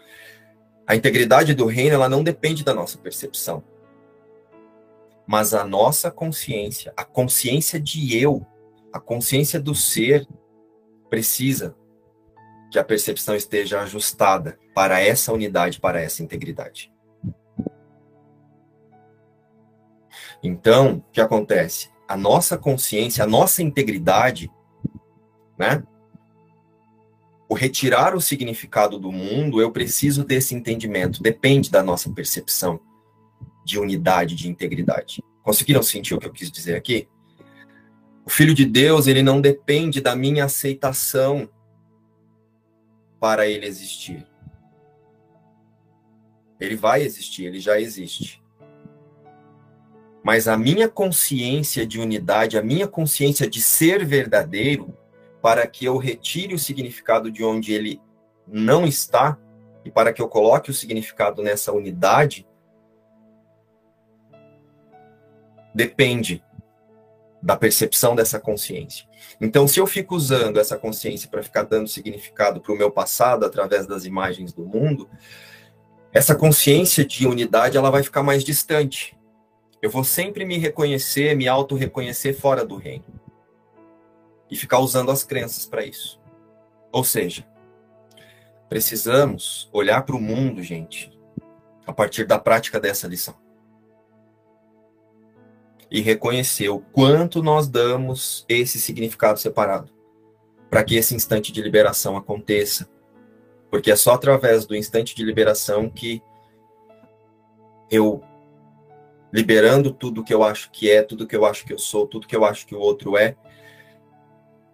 [0.85, 3.63] a integridade do reino ela não depende da nossa percepção.
[5.27, 8.45] Mas a nossa consciência, a consciência de eu,
[8.91, 10.27] a consciência do ser
[11.09, 11.75] precisa
[12.71, 16.91] que a percepção esteja ajustada para essa unidade, para essa integridade.
[20.41, 21.91] Então, o que acontece?
[22.09, 24.51] A nossa consciência, a nossa integridade,
[25.55, 25.83] né?
[27.47, 32.79] O retirar o significado do mundo, eu preciso desse entendimento, depende da nossa percepção
[33.63, 35.23] de unidade, de integridade.
[35.43, 37.07] Conseguiram sentir o que eu quis dizer aqui?
[38.25, 41.47] O Filho de Deus, ele não depende da minha aceitação
[43.19, 44.25] para ele existir.
[46.59, 48.41] Ele vai existir, ele já existe.
[50.23, 54.97] Mas a minha consciência de unidade, a minha consciência de ser verdadeiro,
[55.41, 58.01] para que eu retire o significado de onde ele
[58.47, 59.37] não está,
[59.85, 62.45] e para que eu coloque o significado nessa unidade,
[65.73, 66.43] depende
[67.41, 69.07] da percepção dessa consciência.
[69.39, 73.45] Então, se eu fico usando essa consciência para ficar dando significado para o meu passado
[73.45, 75.09] através das imagens do mundo,
[76.11, 79.17] essa consciência de unidade ela vai ficar mais distante.
[79.81, 83.05] Eu vou sempre me reconhecer, me auto-reconhecer fora do reino.
[84.49, 86.19] E ficar usando as crenças para isso.
[86.91, 87.47] Ou seja,
[88.67, 91.11] precisamos olhar para o mundo, gente,
[91.85, 93.35] a partir da prática dessa lição
[95.91, 99.91] e reconhecer o quanto nós damos esse significado separado
[100.69, 102.87] para que esse instante de liberação aconteça.
[103.71, 106.21] Porque é só através do instante de liberação que
[107.89, 108.23] eu
[109.31, 112.27] liberando tudo que eu acho que é, tudo que eu acho que eu sou, tudo
[112.27, 113.35] que eu acho que o outro é,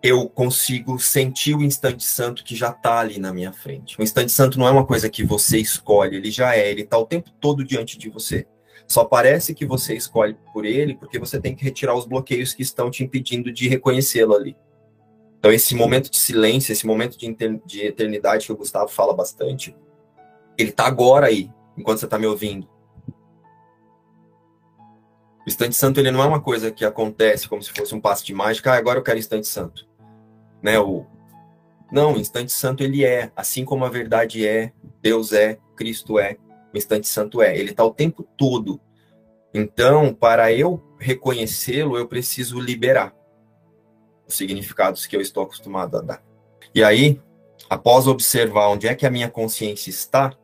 [0.02, 4.00] eu consigo sentir o instante santo que já está ali na minha frente.
[4.00, 6.98] O instante santo não é uma coisa que você escolhe, ele já é, ele está
[6.98, 8.48] o tempo todo diante de você.
[8.88, 12.62] Só parece que você escolhe por ele porque você tem que retirar os bloqueios que
[12.62, 14.56] estão te impedindo de reconhecê-lo ali.
[15.40, 17.36] Então, esse momento de silêncio, esse momento de,
[17.66, 19.76] de eternidade que o Gustavo fala bastante,
[20.58, 22.68] ele está agora aí, enquanto você está me ouvindo.
[25.46, 28.26] O instante santo ele não é uma coisa que acontece como se fosse um passo
[28.26, 29.88] de mágica, ah, agora eu quero instante santo.
[30.62, 30.80] Né?
[30.80, 31.06] O...
[31.92, 36.38] Não, o instante santo ele é, assim como a verdade é, Deus é, Cristo é,
[36.74, 37.58] o instante santo é.
[37.58, 38.82] Ele está o tempo todo.
[39.54, 43.16] Então, para eu reconhecê-lo, eu preciso liberar
[44.28, 46.24] os significados que eu estou acostumado a dar.
[46.74, 47.22] E aí,
[47.70, 50.36] após observar onde é que a minha consciência está,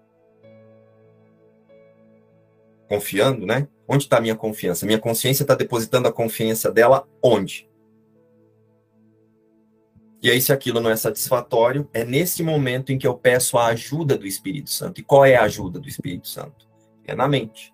[2.88, 3.68] confiando, né?
[3.94, 4.86] Onde está a minha confiança?
[4.86, 7.70] Minha consciência está depositando a confiança dela onde?
[10.22, 13.66] E aí, se aquilo não é satisfatório, é nesse momento em que eu peço a
[13.66, 15.02] ajuda do Espírito Santo.
[15.02, 16.70] E qual é a ajuda do Espírito Santo?
[17.06, 17.74] É na mente.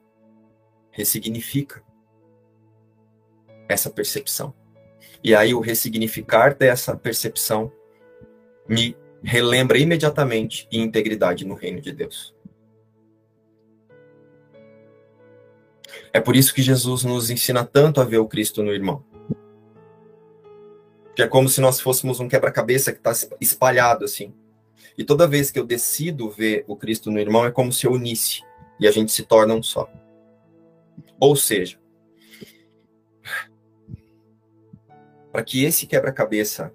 [0.90, 1.84] ressignifica
[3.70, 4.56] essa percepção.
[5.24, 7.72] E aí o ressignificar dessa percepção
[8.68, 12.36] me relembra imediatamente integridade no reino de Deus.
[16.12, 19.04] É por isso que Jesus nos ensina tanto a ver o Cristo no irmão.
[21.16, 24.34] Que é como se nós fôssemos um quebra-cabeça que está espalhado assim.
[24.98, 27.92] E toda vez que eu decido ver o Cristo no irmão, é como se eu
[27.92, 28.42] unisse
[28.80, 29.90] e a gente se torna um só.
[31.20, 31.80] Ou seja,
[35.32, 36.74] para que esse quebra-cabeça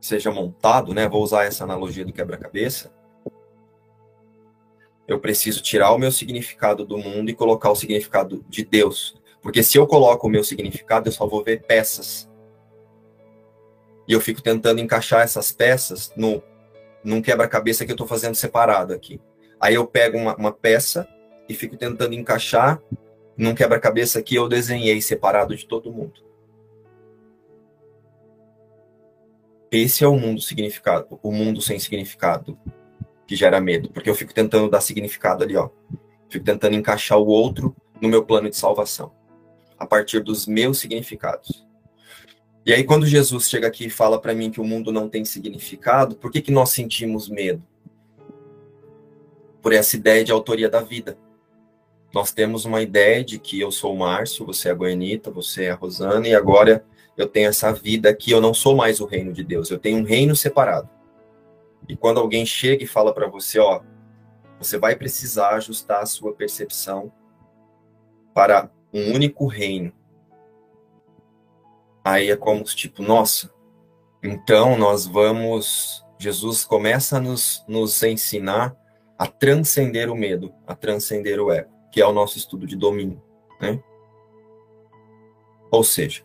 [0.00, 1.08] seja montado, né?
[1.08, 2.92] Vou usar essa analogia do quebra-cabeça.
[5.06, 9.20] Eu preciso tirar o meu significado do mundo e colocar o significado de Deus.
[9.40, 12.28] Porque se eu coloco o meu significado, eu só vou ver peças.
[14.08, 16.42] E eu fico tentando encaixar essas peças no,
[17.04, 19.20] num quebra-cabeça que eu estou fazendo separado aqui.
[19.60, 21.08] Aí eu pego uma, uma peça
[21.48, 22.82] e fico tentando encaixar
[23.36, 26.24] num quebra-cabeça que eu desenhei separado de todo mundo.
[29.70, 32.58] Esse é o mundo significado, o mundo sem significado
[33.26, 35.68] que gera medo, porque eu fico tentando dar significado ali, ó.
[36.28, 39.12] Fico tentando encaixar o outro no meu plano de salvação,
[39.78, 41.66] a partir dos meus significados.
[42.64, 45.24] E aí quando Jesus chega aqui e fala para mim que o mundo não tem
[45.24, 47.62] significado, por que que nós sentimos medo?
[49.62, 51.18] Por essa ideia de autoria da vida.
[52.12, 55.64] Nós temos uma ideia de que eu sou o Márcio, você é a Goianita, você
[55.64, 56.84] é a Rosana, e agora
[57.16, 59.98] eu tenho essa vida que eu não sou mais o reino de Deus, eu tenho
[59.98, 60.88] um reino separado.
[61.88, 63.82] E quando alguém chega e fala para você, ó,
[64.58, 67.12] você vai precisar ajustar a sua percepção
[68.34, 69.92] para um único reino.
[72.04, 73.52] Aí é como tipo, nossa,
[74.22, 76.04] então nós vamos.
[76.18, 78.74] Jesus começa a nos, nos ensinar
[79.18, 83.22] a transcender o medo, a transcender o ego, que é o nosso estudo de domínio.
[83.60, 83.82] Né?
[85.70, 86.22] Ou seja,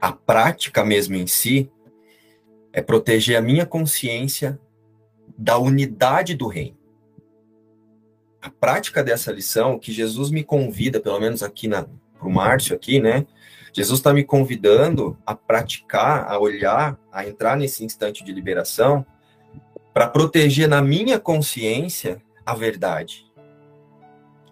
[0.00, 1.70] a prática mesmo em si
[2.72, 4.58] é proteger a minha consciência
[5.36, 6.76] da unidade do reino.
[8.40, 11.86] A prática dessa lição, que Jesus me convida, pelo menos aqui para
[12.20, 13.26] o Márcio aqui, né?
[13.72, 19.06] Jesus está me convidando a praticar, a olhar, a entrar nesse instante de liberação,
[19.94, 23.30] para proteger na minha consciência a verdade.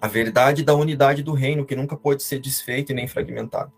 [0.00, 3.72] A verdade da unidade do reino, que nunca pode ser desfeita e nem fragmentada.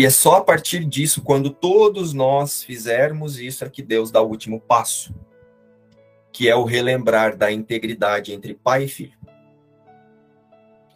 [0.00, 4.22] E é só a partir disso, quando todos nós fizermos isso, é que Deus dá
[4.22, 5.14] o último passo,
[6.32, 9.18] que é o relembrar da integridade entre pai e filho.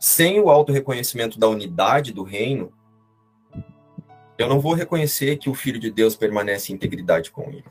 [0.01, 2.73] Sem o auto-reconhecimento da unidade do reino,
[4.39, 7.67] eu não vou reconhecer que o Filho de Deus permanece em integridade com ele.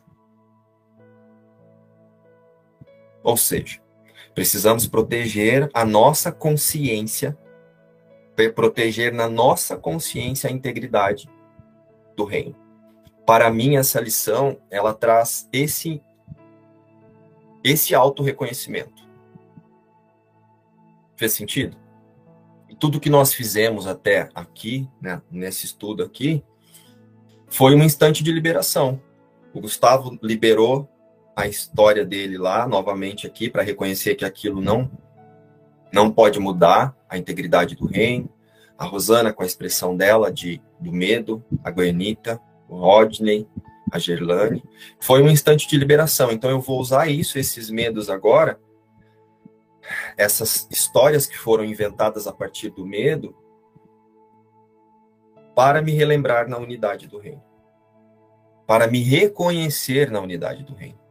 [3.24, 3.82] Ou seja,
[4.36, 7.36] precisamos proteger a nossa consciência
[8.36, 11.30] proteger na nossa consciência a integridade
[12.16, 12.56] do reino.
[13.26, 16.02] Para mim, essa lição, ela traz esse
[17.64, 19.08] esse auto-reconhecimento.
[21.16, 21.78] Fez sentido?
[22.68, 26.44] E tudo que nós fizemos até aqui, né, nesse estudo aqui,
[27.48, 29.02] foi um instante de liberação.
[29.54, 30.90] O Gustavo liberou
[31.36, 34.92] a história dele lá, novamente aqui, para reconhecer que aquilo não
[35.94, 38.28] não pode mudar a integridade do reino.
[38.76, 43.48] A Rosana, com a expressão dela de do medo, a Goianita, o Rodney,
[43.92, 44.64] a Gerlane.
[45.00, 46.32] Foi um instante de liberação.
[46.32, 48.60] Então eu vou usar isso, esses medos agora,
[50.18, 53.36] essas histórias que foram inventadas a partir do medo,
[55.56, 57.44] para me relembrar na unidade do reino.
[58.66, 61.03] Para me reconhecer na unidade do reino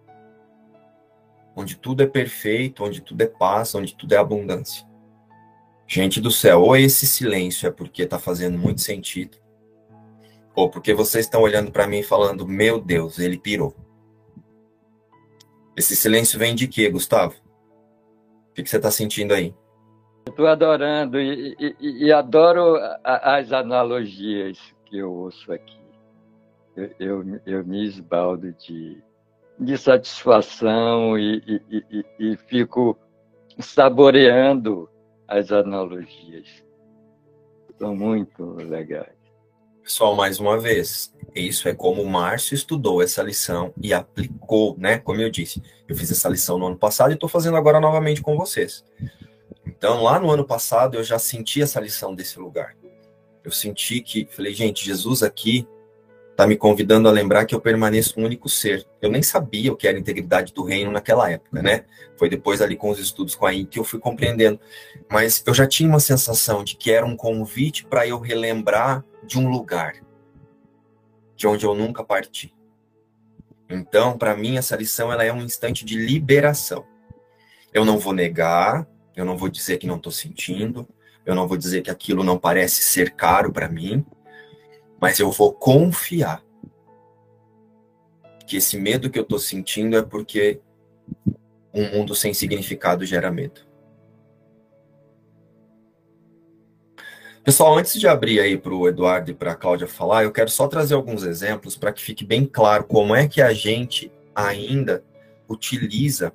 [1.55, 4.87] onde tudo é perfeito, onde tudo é paz, onde tudo é abundância.
[5.87, 9.37] Gente do céu, ou esse silêncio é porque está fazendo muito sentido,
[10.55, 13.77] ou porque vocês estão olhando para mim falando, meu Deus, ele pirou.
[15.77, 17.35] Esse silêncio vem de quê, Gustavo?
[18.51, 19.55] O que, você está sentindo aí?
[20.29, 25.81] Estou adorando e, e, e adoro as analogias que eu ouço aqui.
[26.77, 29.03] Eu, eu, eu me esbaldo de,
[29.63, 32.99] de satisfação e, e, e, e fico
[33.59, 34.89] saboreando
[35.29, 36.47] as analogias.
[37.79, 39.23] São muito legais.
[39.83, 44.99] Pessoal, mais uma vez, isso é como o Márcio estudou essa lição e aplicou, né?
[44.99, 48.23] Como eu disse, eu fiz essa lição no ano passado e estou fazendo agora novamente
[48.23, 48.85] com vocês.
[49.67, 52.77] Então, lá no ano passado, eu já senti essa lição desse lugar.
[53.43, 55.67] Eu senti que, falei, gente, Jesus aqui
[56.43, 58.85] está me convidando a lembrar que eu permaneço um único ser.
[59.01, 61.85] Eu nem sabia o que era integridade do reino naquela época, né?
[62.19, 64.59] Foi depois ali com os estudos com a I que eu fui compreendendo.
[65.09, 69.39] Mas eu já tinha uma sensação de que era um convite para eu relembrar de
[69.39, 69.95] um lugar
[71.37, 72.53] de onde eu nunca parti.
[73.71, 76.85] Então, para mim, essa lição ela é um instante de liberação.
[77.73, 78.85] Eu não vou negar,
[79.15, 80.89] eu não vou dizer que não estou sentindo,
[81.25, 84.05] eu não vou dizer que aquilo não parece ser caro para mim,
[85.03, 86.45] mas eu vou confiar
[88.47, 90.61] que esse medo que eu estou sentindo é porque
[91.75, 93.63] um mundo sem significado gera medo.
[97.43, 100.49] Pessoal, antes de abrir aí para o Eduardo e para a Cláudia falar, eu quero
[100.49, 105.03] só trazer alguns exemplos para que fique bem claro como é que a gente ainda
[105.49, 106.33] utiliza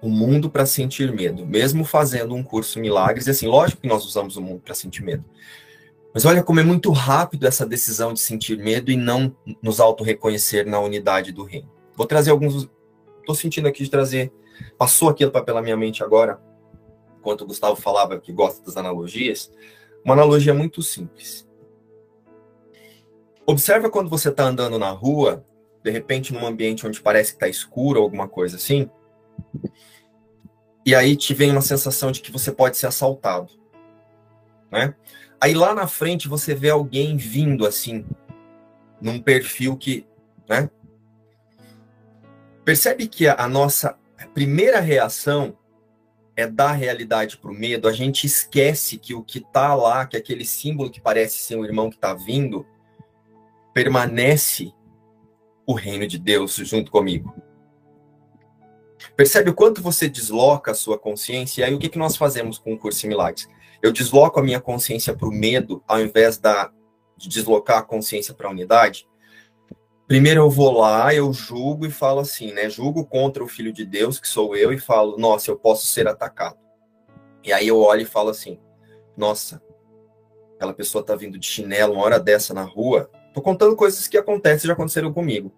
[0.00, 3.28] o mundo para sentir medo, mesmo fazendo um curso milagres.
[3.28, 5.24] E assim, lógico que nós usamos o mundo para sentir medo.
[6.12, 10.66] Mas olha como é muito rápido essa decisão de sentir medo e não nos auto-reconhecer
[10.66, 11.70] na unidade do reino.
[11.96, 12.68] Vou trazer alguns.
[13.20, 14.32] Estou sentindo aqui de trazer.
[14.76, 16.40] Passou aquilo pela minha mente agora,
[17.18, 19.50] enquanto o Gustavo falava que gosta das analogias.
[20.04, 21.48] Uma analogia muito simples.
[23.46, 25.44] Observa quando você está andando na rua,
[25.82, 28.88] de repente num ambiente onde parece que está escuro ou alguma coisa assim
[30.84, 33.52] e aí te vem uma sensação de que você pode ser assaltado,
[34.70, 34.94] né?
[35.42, 38.06] Aí lá na frente você vê alguém vindo assim,
[39.00, 40.06] num perfil que,
[40.48, 40.70] né?
[42.64, 43.98] Percebe que a, nossa
[44.32, 45.58] primeira reação
[46.36, 47.88] é dar realidade para o medo.
[47.88, 51.64] A gente esquece que o que está lá, que aquele símbolo que parece ser um
[51.64, 52.64] irmão que está vindo,
[53.74, 54.72] permanece
[55.66, 57.34] o reino de Deus junto comigo.
[59.16, 61.62] Percebe o quanto você desloca a sua consciência?
[61.62, 63.48] E aí, o que, que nós fazemos com o curso em milagres?
[63.82, 66.70] Eu desloco a minha consciência para o medo, ao invés da,
[67.16, 69.08] de deslocar a consciência para a unidade.
[70.06, 72.68] Primeiro eu vou lá, eu julgo e falo assim, né?
[72.70, 76.06] Julgo contra o Filho de Deus, que sou eu, e falo, nossa, eu posso ser
[76.06, 76.58] atacado.
[77.42, 78.60] E aí eu olho e falo assim,
[79.16, 79.60] nossa,
[80.54, 83.10] aquela pessoa tá vindo de chinelo uma hora dessa na rua.
[83.34, 85.52] Tô contando coisas que acontecem já aconteceram comigo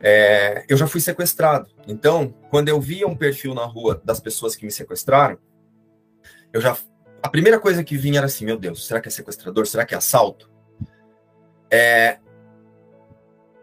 [0.00, 1.68] é, eu já fui sequestrado.
[1.86, 5.38] Então, quando eu via um perfil na rua das pessoas que me sequestraram,
[6.52, 6.76] eu já
[7.22, 9.66] a primeira coisa que vinha era assim, meu Deus, será que é sequestrador?
[9.66, 10.50] Será que é assalto?
[11.70, 12.18] É,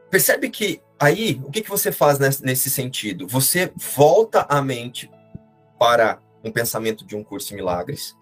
[0.10, 3.28] percebe que aí o que, que você faz nesse, sentido?
[3.28, 5.10] Você volta a mente
[5.80, 8.16] para um pensamento de um curso em milagres,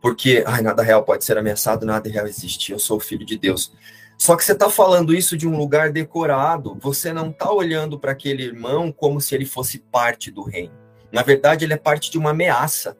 [0.00, 2.72] porque ai, nada real pode ser ameaçado, nada real existe.
[2.72, 3.72] Eu sou o filho de Deus.
[4.18, 8.12] Só que você está falando isso de um lugar decorado, você não está olhando para
[8.12, 10.74] aquele irmão como se ele fosse parte do reino.
[11.12, 12.96] Na verdade, ele é parte de uma ameaça.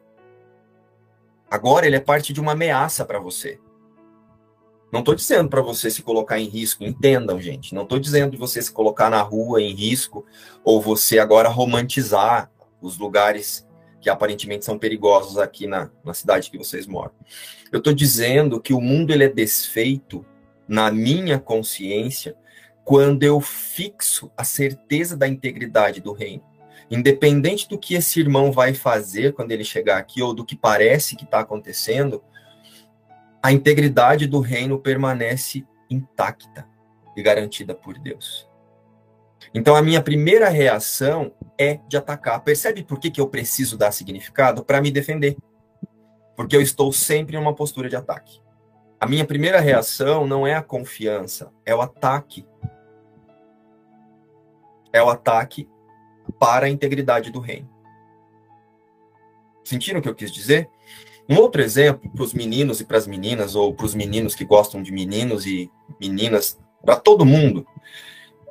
[1.53, 3.59] Agora, ele é parte de uma ameaça para você.
[4.91, 7.75] Não estou dizendo para você se colocar em risco, entendam, gente.
[7.75, 10.25] Não estou dizendo você se colocar na rua em risco
[10.63, 12.49] ou você agora romantizar
[12.81, 13.67] os lugares
[14.01, 17.11] que aparentemente são perigosos aqui na, na cidade que vocês moram.
[17.71, 20.25] Eu estou dizendo que o mundo ele é desfeito
[20.67, 22.35] na minha consciência
[22.83, 26.43] quando eu fixo a certeza da integridade do reino.
[26.93, 31.15] Independente do que esse irmão vai fazer quando ele chegar aqui, ou do que parece
[31.15, 32.23] que está acontecendo,
[33.41, 36.67] a integridade do reino permanece intacta
[37.17, 38.47] e garantida por Deus.
[39.55, 42.39] Então, a minha primeira reação é de atacar.
[42.43, 44.63] Percebe por que, que eu preciso dar significado?
[44.63, 45.35] Para me defender.
[46.35, 48.39] Porque eu estou sempre em uma postura de ataque.
[48.99, 52.47] A minha primeira reação não é a confiança, é o ataque.
[54.93, 55.67] É o ataque
[56.43, 57.69] para a integridade do reino.
[59.63, 60.69] Sentiram o que eu quis dizer?
[61.29, 64.43] Um outro exemplo para os meninos e para as meninas, ou para os meninos que
[64.43, 65.71] gostam de meninos e
[66.01, 67.65] meninas, para todo mundo,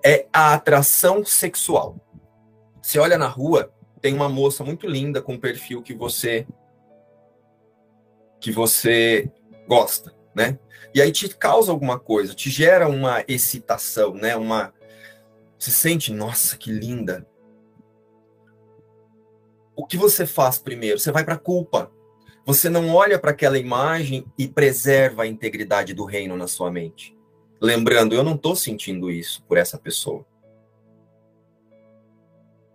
[0.03, 1.97] é a atração sexual.
[2.81, 3.71] Você olha na rua,
[4.01, 6.47] tem uma moça muito linda com um perfil que você
[8.41, 9.31] que você
[9.69, 10.59] gosta né?
[10.95, 14.35] E aí te causa alguma coisa, te gera uma excitação, né?
[14.35, 14.73] Uma
[15.59, 17.27] se sente, nossa, que linda.
[19.75, 20.99] O que você faz primeiro?
[20.99, 21.91] Você vai para a culpa.
[22.45, 27.17] Você não olha para aquela imagem e preserva a integridade do reino na sua mente.
[27.61, 30.27] Lembrando, eu não estou sentindo isso por essa pessoa.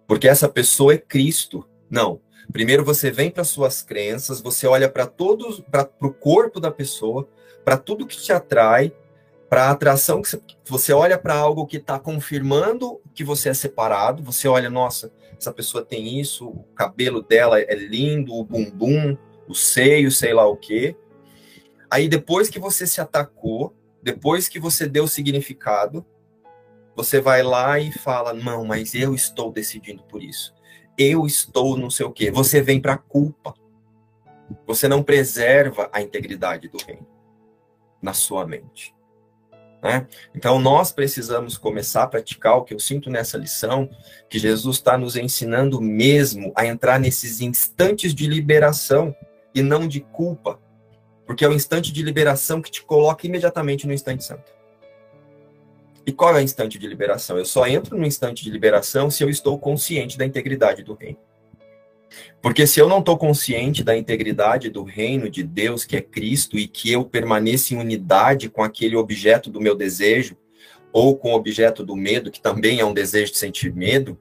[0.07, 1.67] Porque essa pessoa é Cristo.
[1.89, 2.21] Não.
[2.51, 7.27] Primeiro você vem para suas crenças, você olha para todos, para o corpo da pessoa,
[7.65, 8.93] para tudo que te atrai,
[9.49, 13.53] para a atração que você, você olha para algo que está confirmando que você é
[13.53, 19.17] separado, você olha, nossa, essa pessoa tem isso, o cabelo dela é lindo, o bumbum,
[19.47, 20.95] o seio, sei lá o quê.
[21.89, 26.05] Aí depois que você se atacou, depois que você deu significado,
[26.95, 30.53] você vai lá e fala: "Não, mas eu estou decidindo por isso.
[30.97, 32.31] Eu estou não sei o quê".
[32.31, 33.53] Você vem para culpa.
[34.65, 37.07] Você não preserva a integridade do reino
[38.01, 38.96] na sua mente.
[39.81, 40.07] Né?
[40.35, 43.89] Então, nós precisamos começar a praticar o que eu sinto nessa lição,
[44.29, 49.15] que Jesus está nos ensinando mesmo a entrar nesses instantes de liberação
[49.53, 50.59] e não de culpa,
[51.25, 54.51] porque é o instante de liberação que te coloca imediatamente no instante santo.
[56.05, 57.37] E qual é o instante de liberação?
[57.37, 61.19] Eu só entro no instante de liberação se eu estou consciente da integridade do reino.
[62.41, 66.57] Porque se eu não estou consciente da integridade do reino de Deus, que é Cristo,
[66.57, 70.37] e que eu permaneço em unidade com aquele objeto do meu desejo,
[70.91, 74.17] ou com o objeto do medo, que também é um desejo de sentir medo,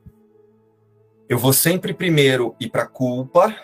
[1.28, 3.54] eu vou sempre primeiro ir para a culpa,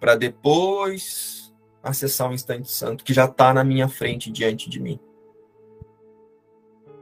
[0.00, 1.52] para depois
[1.82, 4.98] acessar o instante santo que já está na minha frente, diante de mim.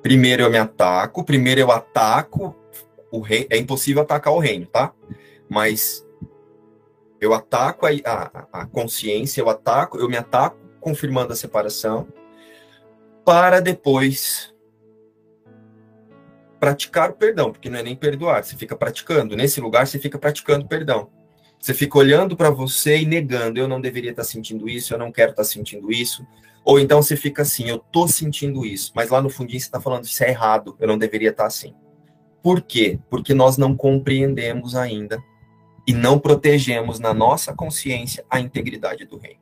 [0.02, 2.54] Primeiro eu me ataco, primeiro eu ataco
[3.10, 4.92] o rei, é impossível atacar o reino, tá?
[5.48, 6.06] Mas
[7.20, 12.06] eu ataco a, a, a consciência, eu ataco, eu me ataco confirmando a separação,
[13.24, 14.54] para depois
[16.60, 19.36] praticar o perdão, porque não é nem perdoar, você fica praticando.
[19.36, 21.10] Nesse lugar, você fica praticando perdão.
[21.58, 25.10] Você fica olhando para você e negando, eu não deveria estar sentindo isso, eu não
[25.10, 26.24] quero estar sentindo isso.
[26.64, 29.80] Ou então você fica assim, eu tô sentindo isso, mas lá no fundinho você está
[29.80, 31.74] falando isso é errado, eu não deveria estar assim.
[32.42, 32.98] Por quê?
[33.10, 35.20] Porque nós não compreendemos ainda
[35.86, 39.40] e não protegemos na nossa consciência a integridade do reino.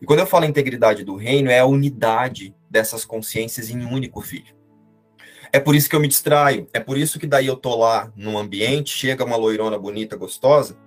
[0.00, 4.20] E quando eu falo integridade do reino, é a unidade dessas consciências em um único
[4.20, 4.54] filho.
[5.52, 8.12] É por isso que eu me distraio, é por isso que daí eu tô lá
[8.14, 10.78] no ambiente, chega uma loirona bonita, gostosa,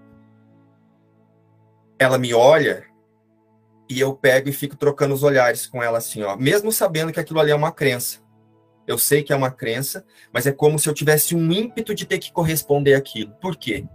[1.99, 2.85] ela me olha
[3.89, 7.19] e eu pego e fico trocando os olhares com ela assim, ó, mesmo sabendo que
[7.19, 8.23] aquilo ali é uma crença.
[8.87, 12.05] Eu sei que é uma crença, mas é como se eu tivesse um ímpeto de
[12.05, 13.31] ter que corresponder àquilo.
[13.41, 13.85] Por quê?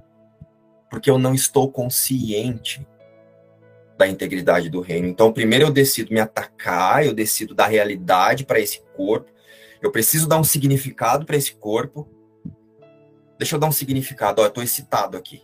[0.91, 2.87] Porque eu não estou consciente
[3.97, 5.09] da integridade do reino.
[5.09, 9.31] Então, primeiro eu decido me atacar, eu decido dar realidade para esse corpo.
[9.83, 12.09] Eu preciso dar um significado para esse corpo.
[13.39, 14.41] Deixa eu dar um significado.
[14.41, 15.43] Ó, eu estou excitado aqui.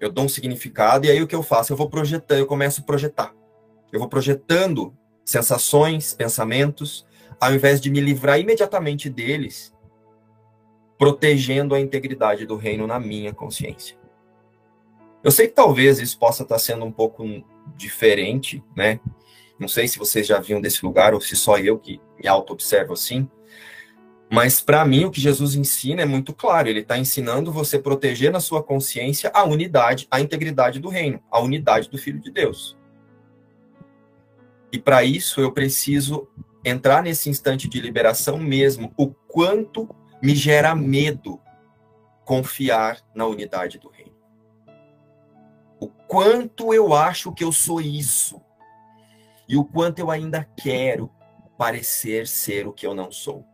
[0.00, 1.72] Eu dou um significado e aí o que eu faço?
[1.72, 3.34] Eu vou projetando, eu começo a projetar.
[3.92, 7.06] Eu vou projetando sensações, pensamentos,
[7.38, 9.71] ao invés de me livrar imediatamente deles
[11.02, 13.98] protegendo a integridade do reino na minha consciência.
[15.20, 17.24] Eu sei que talvez isso possa estar sendo um pouco
[17.76, 19.00] diferente, né?
[19.58, 22.92] Não sei se vocês já viram desse lugar ou se só eu que me auto-observo
[22.92, 23.28] assim.
[24.30, 26.68] Mas para mim o que Jesus ensina é muito claro.
[26.68, 31.40] Ele está ensinando você proteger na sua consciência a unidade, a integridade do reino, a
[31.40, 32.78] unidade do Filho de Deus.
[34.70, 36.28] E para isso eu preciso
[36.64, 39.92] entrar nesse instante de liberação mesmo, o quanto
[40.22, 41.40] me gera medo
[42.24, 44.12] confiar na unidade do reino.
[45.80, 48.40] O quanto eu acho que eu sou isso
[49.48, 51.10] e o quanto eu ainda quero
[51.58, 53.44] parecer ser o que eu não sou.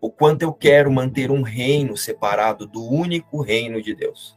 [0.00, 4.36] O quanto eu quero manter um reino separado do único reino de Deus.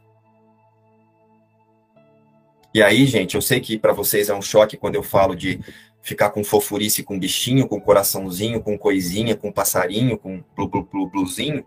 [2.74, 5.60] E aí, gente, eu sei que para vocês é um choque quando eu falo de
[6.02, 11.10] ficar com fofurice com bichinho, com coraçãozinho, com coisinha, com passarinho, com blu, blu, blu,
[11.10, 11.66] bluzinho.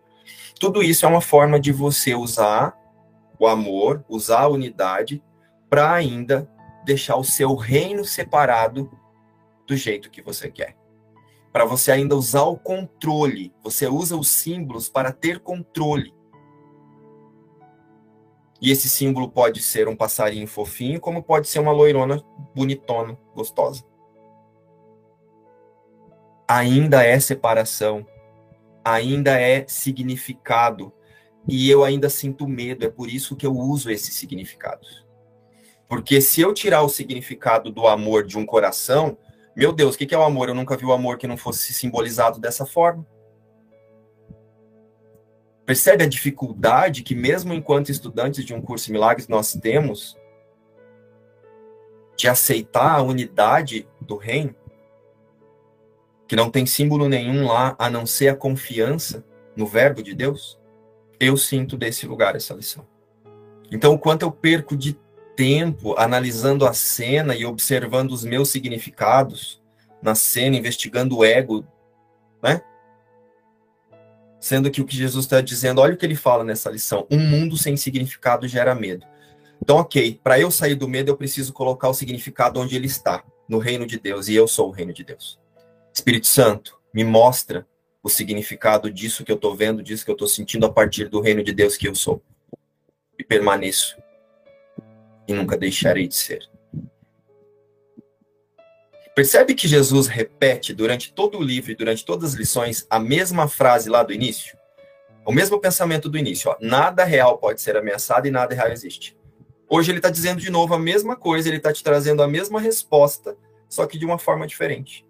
[0.59, 2.77] Tudo isso é uma forma de você usar
[3.39, 5.23] o amor, usar a unidade,
[5.69, 6.49] para ainda
[6.83, 8.91] deixar o seu reino separado
[9.65, 10.75] do jeito que você quer.
[11.53, 13.53] Para você ainda usar o controle.
[13.63, 16.13] Você usa os símbolos para ter controle.
[18.61, 22.21] E esse símbolo pode ser um passarinho fofinho, como pode ser uma loirona
[22.53, 23.85] bonitona, gostosa.
[26.47, 28.05] Ainda é separação,
[28.83, 30.93] ainda é significado
[31.47, 35.05] e eu ainda sinto medo, é por isso que eu uso esses significados.
[35.87, 39.17] Porque se eu tirar o significado do amor de um coração,
[39.55, 40.47] meu Deus, o que é o amor?
[40.47, 43.05] Eu nunca vi o amor que não fosse simbolizado dessa forma.
[45.65, 50.17] Percebe a dificuldade que, mesmo enquanto estudantes de um curso de milagres, nós temos
[52.15, 54.55] de aceitar a unidade do reino?
[56.29, 59.25] Que não tem símbolo nenhum lá a não ser a confiança
[59.55, 60.59] no Verbo de Deus,
[61.19, 62.85] eu sinto desse lugar essa lição.
[63.71, 64.95] Então, o quanto eu perco de
[65.35, 69.59] tempo analisando a cena e observando os meus significados
[70.03, 71.65] na cena, investigando o ego,
[72.43, 72.61] né?
[74.39, 77.19] Sendo que o que Jesus está dizendo, olha o que ele fala nessa lição: um
[77.19, 79.03] mundo sem significado gera medo.
[79.59, 83.23] Então, ok, para eu sair do medo, eu preciso colocar o significado onde ele está.
[83.47, 85.39] no reino de Deus e eu sou o reino de Deus.
[85.99, 87.67] Espírito Santo, me mostra
[88.01, 91.19] o significado disso que eu estou vendo, disso que eu estou sentindo a partir do
[91.19, 92.23] reino de Deus que eu sou.
[93.17, 93.97] E permaneço.
[95.27, 96.49] E nunca deixarei de ser.
[99.13, 103.49] Percebe que Jesus repete durante todo o livro e durante todas as lições a mesma
[103.49, 104.57] frase lá do início?
[105.25, 106.49] O mesmo pensamento do início.
[106.49, 109.17] Ó, nada real pode ser ameaçado e nada real existe.
[109.67, 112.61] Hoje ele está dizendo de novo a mesma coisa, ele está te trazendo a mesma
[112.61, 113.35] resposta,
[113.67, 115.08] só que de uma forma diferente.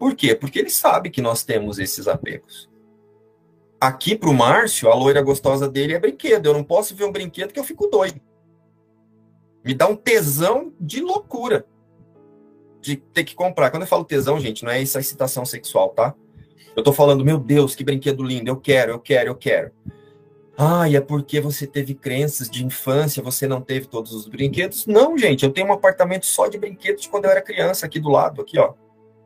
[0.00, 0.34] Por quê?
[0.34, 2.70] Porque ele sabe que nós temos esses apegos.
[3.78, 6.46] Aqui para o Márcio, a loira gostosa dele é brinquedo.
[6.46, 8.18] Eu não posso ver um brinquedo que eu fico doido.
[9.62, 11.66] Me dá um tesão de loucura
[12.80, 13.70] de ter que comprar.
[13.70, 16.14] Quando eu falo tesão, gente, não é essa excitação sexual, tá?
[16.74, 19.70] Eu tô falando, meu Deus, que brinquedo lindo, eu quero, eu quero, eu quero.
[20.56, 24.86] Ah, e é porque você teve crenças de infância, você não teve todos os brinquedos?
[24.86, 28.00] Não, gente, eu tenho um apartamento só de brinquedos de quando eu era criança, aqui
[28.00, 28.72] do lado, aqui, ó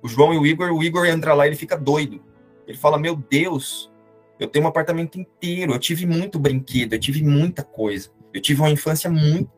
[0.05, 2.23] o João e o Igor, o Igor entra lá e ele fica doido.
[2.67, 3.91] Ele fala: Meu Deus,
[4.39, 8.11] eu tenho um apartamento inteiro, eu tive muito brinquedo, eu tive muita coisa.
[8.33, 9.51] Eu tive uma infância muito.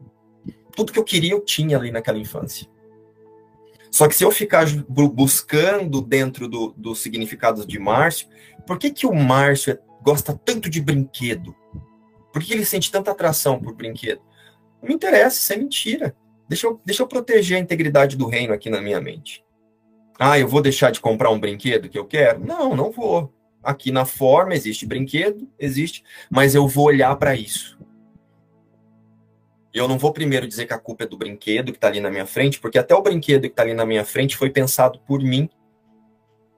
[0.70, 2.68] Tudo que eu queria eu tinha ali naquela infância.
[3.90, 8.28] Só que se eu ficar buscando dentro dos do significados de Márcio,
[8.64, 11.56] por que, que o Márcio é, gosta tanto de brinquedo?
[12.32, 14.20] Por que ele sente tanta atração por brinquedo?
[14.80, 16.16] Não me interessa, isso é mentira.
[16.48, 19.45] Deixa eu, deixa eu proteger a integridade do reino aqui na minha mente.
[20.18, 22.44] Ah, eu vou deixar de comprar um brinquedo que eu quero?
[22.44, 23.32] Não, não vou.
[23.62, 27.78] Aqui na forma existe brinquedo, existe, mas eu vou olhar para isso.
[29.74, 32.10] Eu não vou primeiro dizer que a culpa é do brinquedo que está ali na
[32.10, 35.20] minha frente, porque até o brinquedo que está ali na minha frente foi pensado por
[35.20, 35.50] mim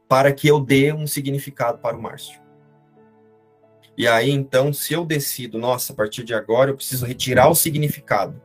[0.09, 2.41] para que eu dê um significado para o Márcio.
[3.97, 7.55] E aí, então, se eu decido, nossa, a partir de agora eu preciso retirar o
[7.55, 8.41] significado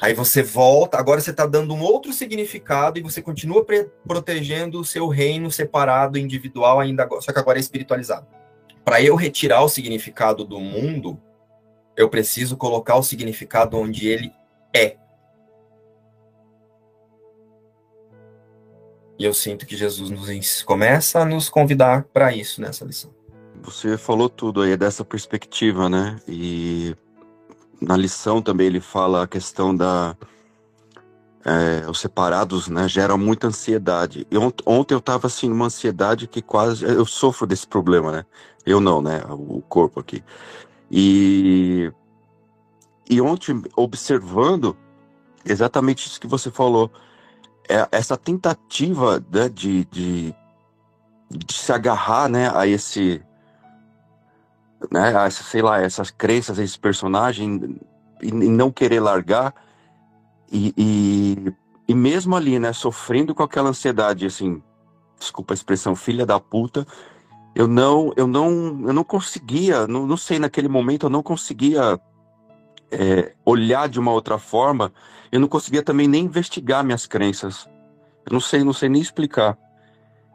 [0.00, 3.64] Aí você volta, agora você está dando um outro significado e você continua
[4.06, 8.26] protegendo o seu reino separado, individual, ainda só que agora é espiritualizado.
[8.84, 11.18] Para eu retirar o significado do mundo,
[11.96, 14.30] eu preciso colocar o significado onde ele
[14.74, 14.98] é.
[19.18, 23.14] E eu sinto que Jesus nos começa a nos convidar para isso nessa lição.
[23.62, 26.20] Você falou tudo aí dessa perspectiva, né?
[26.28, 26.94] E
[27.80, 30.16] na lição também ele fala a questão da
[31.44, 34.26] é, os separados, né, geram muita ansiedade.
[34.30, 38.26] E ont ontem eu estava assim numa ansiedade que quase eu sofro desse problema, né?
[38.64, 39.22] Eu não, né?
[39.30, 40.24] O corpo aqui.
[40.90, 41.92] E
[43.08, 44.76] e ontem observando
[45.44, 46.90] exatamente isso que você falou,
[47.68, 50.34] é, essa tentativa né, de, de,
[51.30, 53.22] de se agarrar, né, a esse
[54.90, 57.78] né, sei lá, essas crenças, esse personagem,
[58.22, 59.54] e, e não querer largar,
[60.50, 61.52] e, e,
[61.88, 64.62] e, mesmo ali, né, sofrendo com aquela ansiedade, assim,
[65.18, 66.86] desculpa a expressão, filha da puta,
[67.54, 71.98] eu não, eu não, eu não conseguia, não, não sei, naquele momento eu não conseguia
[72.90, 74.92] é, olhar de uma outra forma,
[75.32, 77.68] eu não conseguia também nem investigar minhas crenças,
[78.26, 79.58] eu não sei, não sei nem explicar.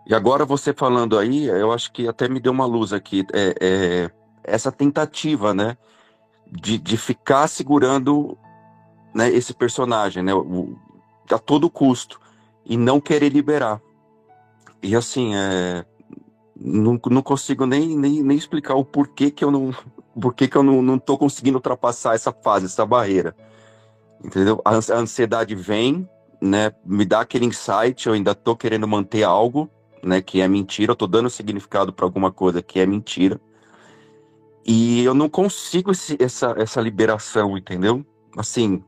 [0.08, 3.26] E agora você falando aí, eu acho que até me deu uma luz aqui.
[3.34, 4.12] É, é,
[4.44, 5.78] essa tentativa, né,
[6.52, 8.38] de, de ficar segurando
[9.14, 10.76] né, esse personagem, né, o,
[11.32, 12.20] a todo custo
[12.66, 13.82] e não querer liberar.
[14.82, 15.86] E assim, é,
[16.56, 19.74] não, não consigo nem, nem, nem explicar o porquê que eu não,
[20.20, 23.36] porquê que eu não, não tô conseguindo ultrapassar essa fase, essa barreira.
[24.24, 24.62] Entendeu?
[24.64, 26.08] A ansiedade vem,
[26.42, 29.70] né, me dá aquele insight, eu ainda tô querendo manter algo,
[30.04, 33.40] né, que é mentira, eu tô dando significado para alguma coisa que é mentira.
[34.66, 38.06] E eu não consigo esse, essa, essa liberação, entendeu?
[38.38, 38.84] Assim,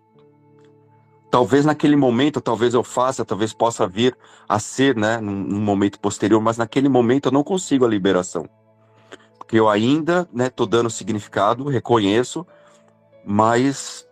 [1.31, 4.15] talvez naquele momento, talvez eu faça, talvez possa vir
[4.47, 8.47] a ser, né, num, num, momento posterior, mas naquele momento eu não consigo a liberação.
[9.37, 12.45] Porque eu ainda, né, tô dando significado, reconheço,
[13.25, 14.07] mas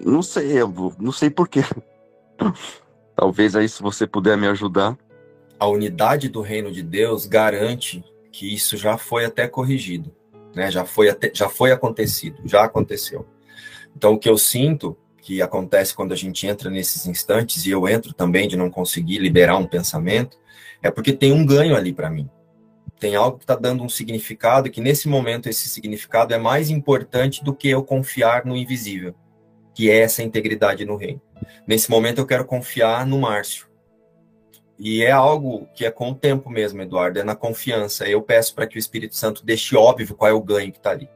[0.00, 1.60] não sei, eu não sei porquê.
[3.14, 4.96] talvez aí se você puder me ajudar.
[5.58, 8.04] A unidade do reino de Deus garante
[8.34, 10.12] que isso já foi até corrigido,
[10.56, 10.68] né?
[10.68, 13.24] Já foi até, já foi acontecido, já aconteceu.
[13.96, 17.88] Então o que eu sinto que acontece quando a gente entra nesses instantes e eu
[17.88, 20.36] entro também de não conseguir liberar um pensamento,
[20.82, 22.28] é porque tem um ganho ali para mim.
[22.98, 27.44] Tem algo que está dando um significado que nesse momento esse significado é mais importante
[27.44, 29.14] do que eu confiar no invisível,
[29.72, 31.22] que é essa integridade no reino.
[31.68, 33.68] Nesse momento eu quero confiar no Márcio,
[34.78, 38.08] e é algo que é com o tempo mesmo, Eduardo, é na confiança.
[38.08, 40.90] Eu peço para que o Espírito Santo deixe óbvio qual é o ganho que está
[40.90, 41.08] ali.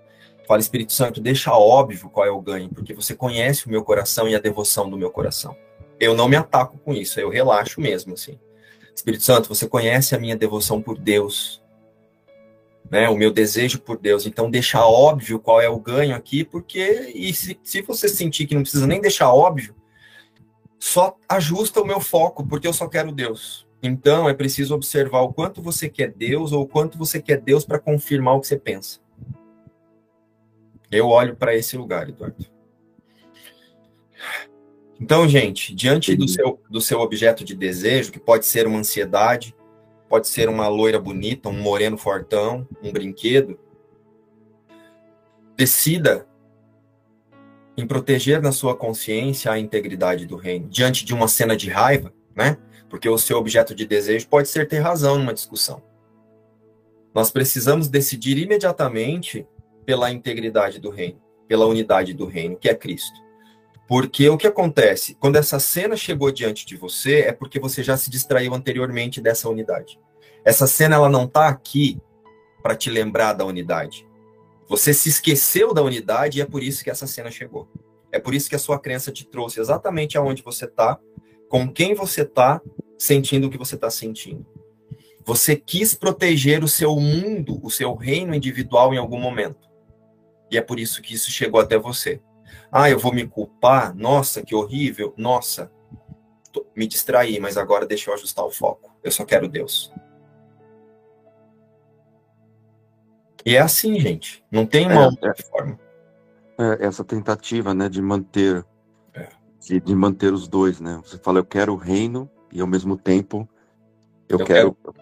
[0.46, 4.28] Fala, Espírito Santo, deixa óbvio qual é o ganho, porque você conhece o meu coração
[4.28, 5.54] e a devoção do meu coração.
[6.00, 8.38] Eu não me ataco com isso, eu relaxo mesmo, assim.
[8.94, 11.62] Espírito Santo, você conhece a minha devoção por Deus,
[12.90, 14.24] né, o meu desejo por Deus.
[14.24, 18.54] Então, deixar óbvio qual é o ganho aqui, porque e se, se você sentir que
[18.54, 19.74] não precisa nem deixar óbvio,
[20.78, 23.66] só ajusta o meu foco, porque eu só quero Deus.
[23.82, 27.64] Então, é preciso observar o quanto você quer Deus ou o quanto você quer Deus
[27.64, 29.00] para confirmar o que você pensa.
[30.90, 32.46] Eu olho para esse lugar, Eduardo.
[35.00, 39.54] Então, gente, diante do seu, do seu objeto de desejo, que pode ser uma ansiedade,
[40.08, 43.58] pode ser uma loira bonita, um moreno fortão, um brinquedo,
[45.56, 46.27] decida
[47.78, 50.66] em proteger na sua consciência a integridade do reino.
[50.68, 52.58] Diante de uma cena de raiva, né?
[52.90, 55.80] Porque o seu objeto de desejo pode ser ter razão numa discussão.
[57.14, 59.46] Nós precisamos decidir imediatamente
[59.86, 63.16] pela integridade do reino, pela unidade do reino, que é Cristo.
[63.86, 65.14] Porque o que acontece?
[65.14, 69.48] Quando essa cena chegou diante de você, é porque você já se distraiu anteriormente dessa
[69.48, 70.00] unidade.
[70.44, 71.96] Essa cena ela não está aqui
[72.60, 74.07] para te lembrar da unidade.
[74.68, 77.68] Você se esqueceu da unidade e é por isso que essa cena chegou.
[78.12, 80.98] É por isso que a sua crença te trouxe exatamente aonde você está,
[81.48, 82.60] com quem você está,
[82.98, 84.46] sentindo o que você está sentindo.
[85.24, 89.68] Você quis proteger o seu mundo, o seu reino individual em algum momento.
[90.50, 92.20] E é por isso que isso chegou até você.
[92.72, 93.94] Ah, eu vou me culpar?
[93.94, 95.14] Nossa, que horrível.
[95.16, 95.70] Nossa,
[96.74, 98.94] me distraí, mas agora deixa eu ajustar o foco.
[99.02, 99.92] Eu só quero Deus.
[103.49, 104.44] E é assim, gente.
[104.53, 105.80] Não tem uma é, outra é, forma.
[106.59, 108.62] É, essa tentativa, né, de manter,
[109.14, 109.28] é.
[109.59, 111.01] de, de, manter os dois, né?
[111.03, 113.49] Você fala, eu quero o reino e ao mesmo tempo
[114.28, 114.94] eu, eu quero, quero.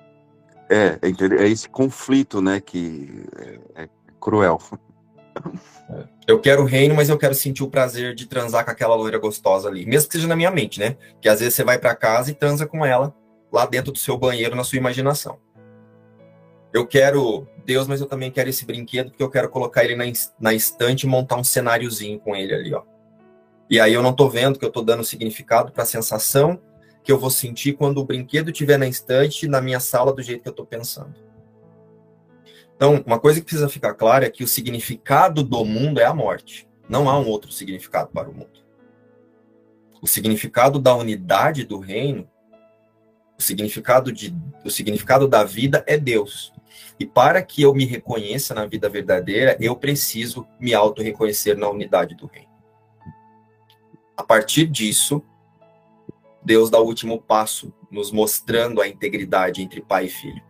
[0.71, 3.89] É, é, é, esse conflito, né, que é, é
[4.21, 4.61] cruel.
[6.29, 9.19] Eu quero o reino, mas eu quero sentir o prazer de transar com aquela loira
[9.19, 10.97] gostosa ali, mesmo que seja na minha mente, né?
[11.21, 13.13] Que às vezes você vai para casa e transa com ela
[13.53, 15.39] lá dentro do seu banheiro, na sua imaginação.
[16.77, 20.05] Eu quero Deus, mas eu também quero esse brinquedo porque eu quero colocar ele na,
[20.39, 22.83] na estante e montar um cenáriozinho com ele ali, ó.
[23.71, 26.61] E aí eu não tô vendo que eu tô dando significado para a sensação
[27.03, 30.43] que eu vou sentir quando o brinquedo estiver na estante, na minha sala, do jeito
[30.43, 31.15] que eu tô pensando.
[32.75, 36.13] Então, uma coisa que precisa ficar clara é que o significado do mundo é a
[36.13, 36.69] morte.
[36.91, 38.61] Não há um outro significado para o mundo.
[40.03, 42.29] O significado da unidade do reino,
[43.39, 46.53] o significado, de, o significado da vida é Deus.
[46.99, 52.15] E para que eu me reconheça na vida verdadeira, eu preciso me auto-reconhecer na unidade
[52.15, 52.51] do reino.
[54.17, 55.23] A partir disso,
[56.43, 60.43] Deus dá o último passo, nos mostrando a integridade entre pai e filho.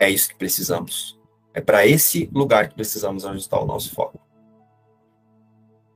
[0.00, 1.18] É isso que precisamos.
[1.52, 4.20] É para esse lugar que precisamos ajustar o nosso foco.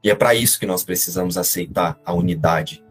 [0.02, 2.84] E é para isso que nós precisamos aceitar a unidade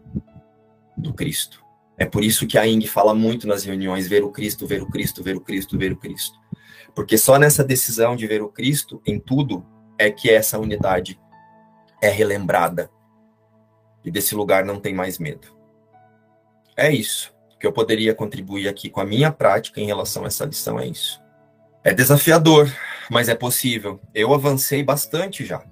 [0.96, 1.61] do Cristo.
[1.98, 4.86] É por isso que a Ing fala muito nas reuniões: ver o Cristo, ver o
[4.86, 6.38] Cristo, ver o Cristo, ver o Cristo.
[6.94, 9.64] Porque só nessa decisão de ver o Cristo em tudo
[9.98, 11.18] é que essa unidade
[12.02, 12.90] é relembrada.
[14.04, 15.56] E desse lugar não tem mais medo.
[16.76, 17.32] É isso
[17.62, 20.86] que eu poderia contribuir aqui com a minha prática em relação a essa lição é
[20.88, 21.22] isso.
[21.84, 22.68] É desafiador,
[23.08, 24.00] mas é possível.
[24.12, 25.64] Eu avancei bastante já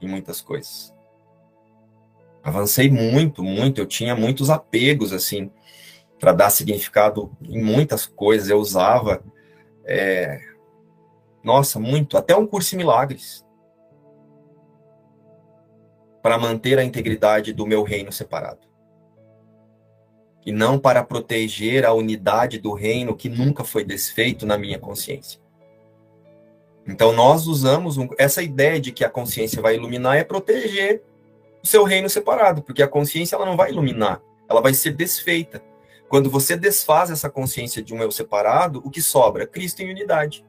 [0.00, 0.94] em muitas coisas.
[2.46, 3.80] Avancei muito, muito.
[3.80, 5.50] Eu tinha muitos apegos assim
[6.16, 8.48] para dar significado em muitas coisas.
[8.48, 9.20] Eu usava,
[9.84, 10.38] é...
[11.42, 12.16] nossa, muito.
[12.16, 13.44] Até um curso em milagres
[16.22, 18.60] para manter a integridade do meu reino separado
[20.44, 25.40] e não para proteger a unidade do reino que nunca foi desfeito na minha consciência.
[26.86, 31.02] Então nós usamos um, essa ideia de que a consciência vai iluminar é proteger
[31.66, 35.62] seu reino separado, porque a consciência ela não vai iluminar, ela vai ser desfeita.
[36.08, 39.46] Quando você desfaz essa consciência de um eu separado, o que sobra?
[39.46, 40.44] Cristo em unidade.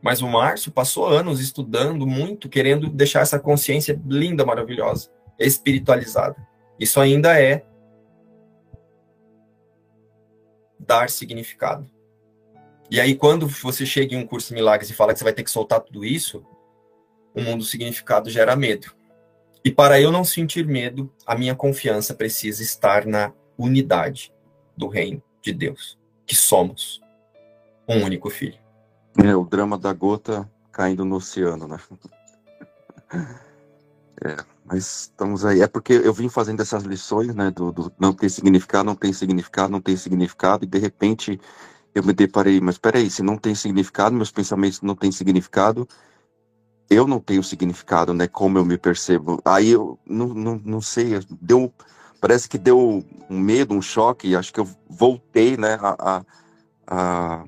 [0.00, 6.36] Mas o Márcio passou anos estudando muito, querendo deixar essa consciência linda, maravilhosa, espiritualizada.
[6.78, 7.64] Isso ainda é
[10.78, 11.90] dar significado.
[12.88, 15.32] E aí, quando você chega em um curso de milagres e fala que você vai
[15.32, 16.44] ter que soltar tudo isso,
[17.36, 18.92] o mundo significado gera medo.
[19.62, 24.32] E para eu não sentir medo, a minha confiança precisa estar na unidade
[24.76, 27.00] do reino de Deus, que somos
[27.86, 28.58] um único filho.
[29.22, 31.78] É o drama da gota caindo no oceano, né?
[34.24, 34.34] É,
[34.64, 35.60] mas estamos aí.
[35.60, 37.50] É porque eu vim fazendo essas lições, né?
[37.50, 41.38] Do, do, não tem significado, não tem significado, não tem significado, e de repente
[41.94, 45.86] eu me deparei, mas peraí, se não tem significado, meus pensamentos não têm significado,
[46.88, 48.26] eu não tenho significado, né?
[48.26, 49.40] Como eu me percebo.
[49.44, 51.72] Aí eu não, não, não sei, deu,
[52.20, 56.22] parece que deu um medo, um choque, acho que eu voltei, né, a,
[56.86, 57.44] a,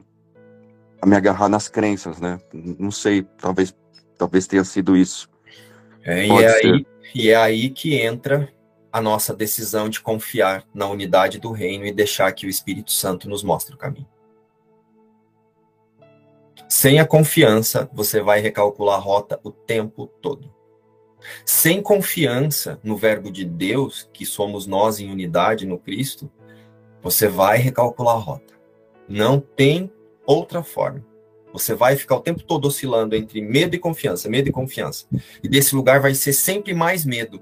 [1.01, 2.41] a me agarrar nas crenças, né?
[2.53, 3.75] Não sei, talvez,
[4.17, 5.29] talvez tenha sido isso.
[6.05, 8.53] É, e, é aí, e é aí que entra
[8.93, 13.29] a nossa decisão de confiar na unidade do reino e deixar que o Espírito Santo
[13.29, 14.09] nos mostre o caminho.
[16.69, 20.53] Sem a confiança, você vai recalcular a rota o tempo todo.
[21.45, 26.31] Sem confiança no Verbo de Deus, que somos nós em unidade no Cristo,
[27.03, 28.55] você vai recalcular a rota.
[29.09, 29.93] Não tem
[30.27, 31.05] outra forma.
[31.53, 35.07] Você vai ficar o tempo todo oscilando entre medo e confiança, medo e confiança.
[35.43, 37.41] E desse lugar vai ser sempre mais medo,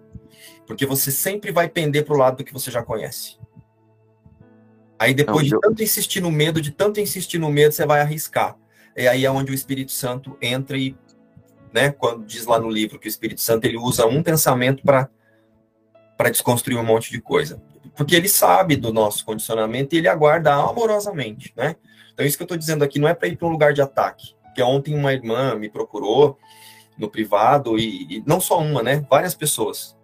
[0.67, 3.37] porque você sempre vai pender para o lado do que você já conhece.
[4.99, 8.57] Aí depois de tanto insistir no medo, de tanto insistir no medo, você vai arriscar.
[8.97, 10.97] E aí é onde o Espírito Santo entra e,
[11.73, 15.09] né, quando diz lá no livro que o Espírito Santo ele usa um pensamento para
[16.17, 17.63] para desconstruir um monte de coisa.
[17.95, 21.77] Porque ele sabe do nosso condicionamento e ele aguarda amorosamente, né?
[22.13, 23.83] Então, isso que eu estou dizendo aqui não é para ir para um lugar de
[23.83, 24.35] ataque.
[24.43, 26.39] Porque ontem uma irmã me procurou
[26.97, 29.05] no privado, e, e, não só uma, né?
[29.11, 29.95] Várias pessoas.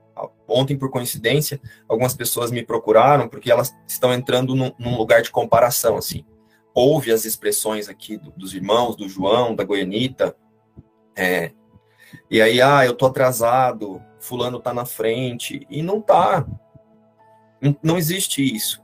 [0.47, 1.59] Ontem, por coincidência,
[1.89, 6.25] algumas pessoas me procuraram porque elas estão entrando num, num lugar de comparação, assim.
[6.75, 10.37] Ouve as expressões aqui do, dos irmãos, do João, da Goianita,
[11.15, 11.53] é,
[12.31, 16.47] e aí, ah, eu tô atrasado, fulano tá na frente, e não tá.
[17.83, 18.83] Não, existe isso.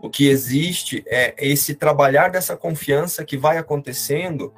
[0.00, 4.52] O que existe é esse trabalhar dessa confiança que vai acontecendo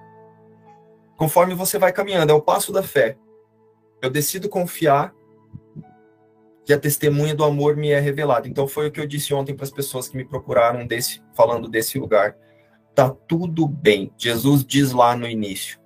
[1.16, 2.32] conforme você vai caminhando.
[2.32, 3.16] É o passo da fé.
[4.00, 5.14] Eu decido confiar
[6.64, 8.48] que a testemunha do amor me é revelada.
[8.48, 11.68] Então foi o que eu disse ontem para as pessoas que me procuraram desse, falando
[11.68, 12.36] desse lugar.
[12.94, 14.12] Tá tudo bem.
[14.16, 15.80] Jesus diz lá no início.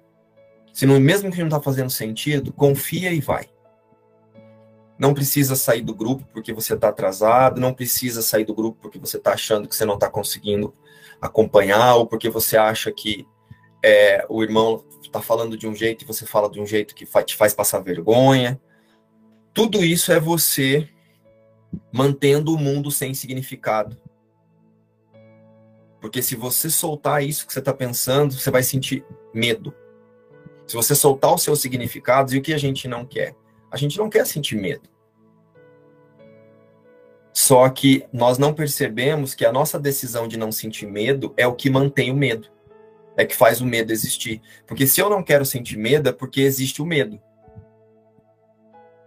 [0.73, 3.49] Se não, mesmo que não está fazendo sentido, confia e vai.
[4.99, 8.99] Não precisa sair do grupo porque você está atrasado, não precisa sair do grupo porque
[8.99, 10.75] você está achando que você não está conseguindo
[11.21, 13.27] acompanhar, ou porque você acha que
[13.85, 17.07] é, o irmão está falando de um jeito e você fala de um jeito que
[17.25, 18.61] te faz passar vergonha.
[19.55, 20.89] Tudo isso é você
[21.93, 23.97] mantendo o mundo sem significado.
[26.01, 29.73] Porque se você soltar isso que você está pensando, você vai sentir medo.
[30.67, 33.37] Se você soltar os seus significados, e o que a gente não quer?
[33.71, 34.89] A gente não quer sentir medo.
[37.33, 41.55] Só que nós não percebemos que a nossa decisão de não sentir medo é o
[41.55, 42.49] que mantém o medo.
[43.17, 44.43] É que faz o medo existir.
[44.67, 47.21] Porque se eu não quero sentir medo, é porque existe o medo.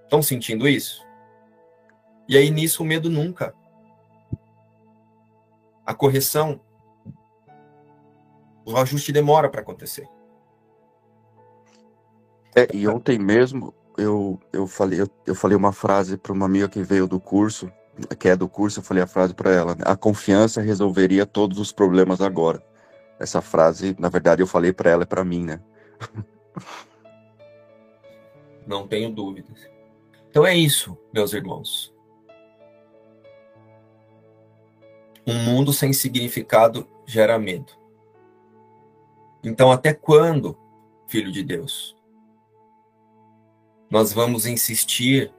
[0.08, 1.06] Estão sentindo isso?
[2.30, 3.54] E aí nisso o medo nunca.
[5.86, 6.62] A correção,
[8.66, 10.08] o ajuste demora para acontecer.
[12.56, 16.70] É, e ontem mesmo eu, eu, falei, eu, eu falei uma frase para uma amiga
[16.70, 17.70] que veio do curso,
[18.18, 19.84] que é do curso, eu falei a frase para ela: né?
[19.86, 22.64] a confiança resolveria todos os problemas agora.
[23.20, 25.60] Essa frase, na verdade, eu falei para ela e para mim, né?
[28.66, 29.77] Não tenho dúvidas.
[30.30, 31.94] Então é isso, meus irmãos.
[35.26, 37.74] Um mundo sem significado gera medo.
[39.44, 40.58] Então, até quando,
[41.08, 41.96] filho de Deus,
[43.90, 45.34] nós vamos insistir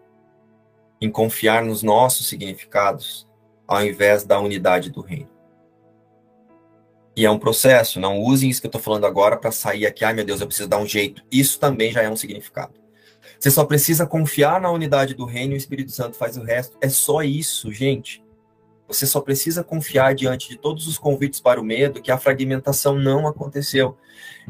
[1.01, 3.29] em confiar nos nossos significados
[3.67, 5.29] ao invés da unidade do reino.
[7.15, 10.05] E é um processo, não usem isso que eu estou falando agora para sair aqui,
[10.05, 11.23] ai meu Deus, eu preciso dar um jeito.
[11.31, 12.75] Isso também já é um significado.
[13.39, 16.77] Você só precisa confiar na unidade do reino e o Espírito Santo faz o resto.
[16.81, 18.25] É só isso, gente.
[18.89, 22.99] Você só precisa confiar diante de todos os convites para o medo que a fragmentação
[22.99, 23.97] não aconteceu.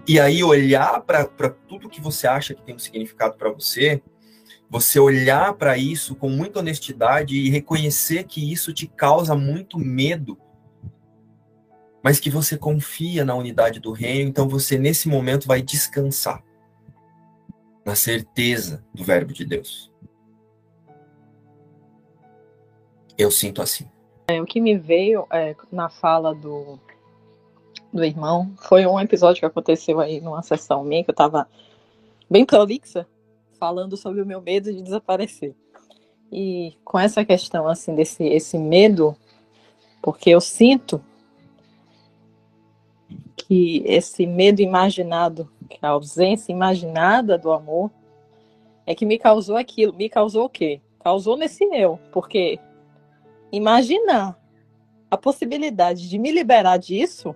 [0.07, 1.25] E aí olhar para
[1.69, 4.01] tudo que você acha que tem um significado para você,
[4.71, 10.39] você olhar para isso com muita honestidade e reconhecer que isso te causa muito medo,
[12.03, 16.43] mas que você confia na unidade do reino, então você nesse momento vai descansar
[17.89, 19.91] na certeza do verbo de Deus.
[23.17, 23.89] Eu sinto assim.
[24.29, 26.79] É, o que me veio é, na fala do,
[27.91, 31.49] do irmão foi um episódio que aconteceu aí numa sessão minha, que eu estava
[32.29, 33.07] bem prolixa,
[33.59, 35.55] falando sobre o meu medo de desaparecer.
[36.31, 39.17] E com essa questão, assim, desse esse medo,
[40.03, 41.03] porque eu sinto
[43.35, 45.51] que esse medo imaginado,
[45.83, 47.91] a ausência imaginada do amor,
[48.87, 49.93] é que me causou aquilo.
[49.95, 50.81] Me causou o quê?
[51.01, 52.59] Causou nesse eu, porque
[53.53, 54.39] imaginar
[55.11, 57.35] a possibilidade de me liberar disso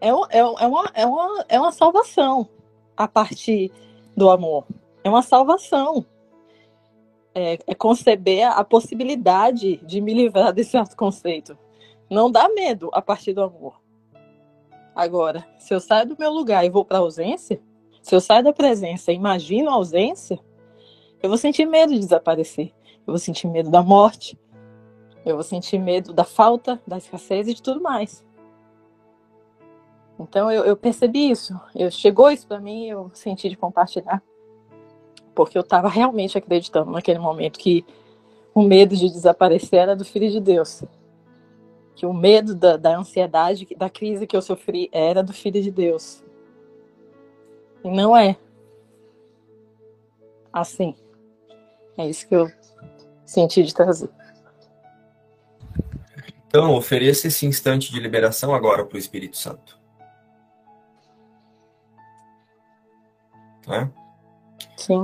[0.00, 2.48] é, é, é, uma, é, uma, é uma salvação
[2.96, 3.72] a partir
[4.16, 4.66] do amor.
[5.02, 6.04] É uma salvação.
[7.34, 11.56] É, é conceber a possibilidade de me livrar desse autoconceito.
[12.10, 13.80] Não dá medo a partir do amor.
[14.98, 17.62] Agora, se eu saio do meu lugar e vou para a ausência,
[18.02, 20.40] se eu saio da presença e imagino a ausência,
[21.22, 22.74] eu vou sentir medo de desaparecer.
[23.06, 24.36] Eu vou sentir medo da morte.
[25.24, 28.24] Eu vou sentir medo da falta, da escassez e de tudo mais.
[30.18, 31.54] Então eu, eu percebi isso.
[31.76, 34.20] Eu, chegou isso para mim eu senti de compartilhar.
[35.32, 37.86] Porque eu estava realmente acreditando naquele momento que
[38.52, 40.82] o medo de desaparecer era do Filho de Deus
[41.98, 45.68] que o medo da, da ansiedade, da crise que eu sofri era do Filho de
[45.68, 46.22] Deus.
[47.82, 48.36] E não é
[50.52, 50.94] assim.
[51.96, 52.48] É isso que eu
[53.26, 54.08] senti de trazer.
[56.46, 59.76] Então, ofereça esse instante de liberação agora para o Espírito Santo.
[63.66, 63.90] Né?
[64.76, 65.02] Sim.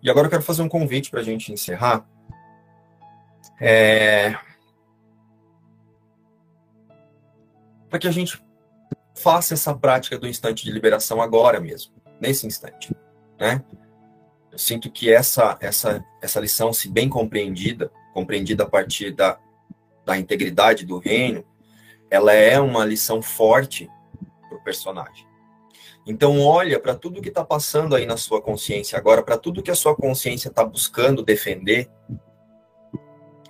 [0.00, 2.08] E agora eu quero fazer um convite para a gente encerrar.
[3.60, 4.38] É...
[7.88, 8.42] para que a gente
[9.14, 12.94] faça essa prática do instante de liberação agora mesmo, nesse instante,
[13.38, 13.64] né?
[14.50, 19.38] Eu sinto que essa essa essa lição, se bem compreendida, compreendida a partir da,
[20.04, 21.44] da integridade do reino,
[22.10, 23.88] ela é uma lição forte
[24.48, 25.26] para o personagem.
[26.06, 29.70] Então olha para tudo que está passando aí na sua consciência agora, para tudo que
[29.70, 31.90] a sua consciência está buscando defender,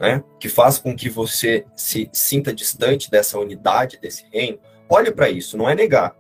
[0.01, 4.59] né, que faz com que você se sinta distante dessa unidade, desse reino,
[4.89, 6.17] olhe para isso, não é negar.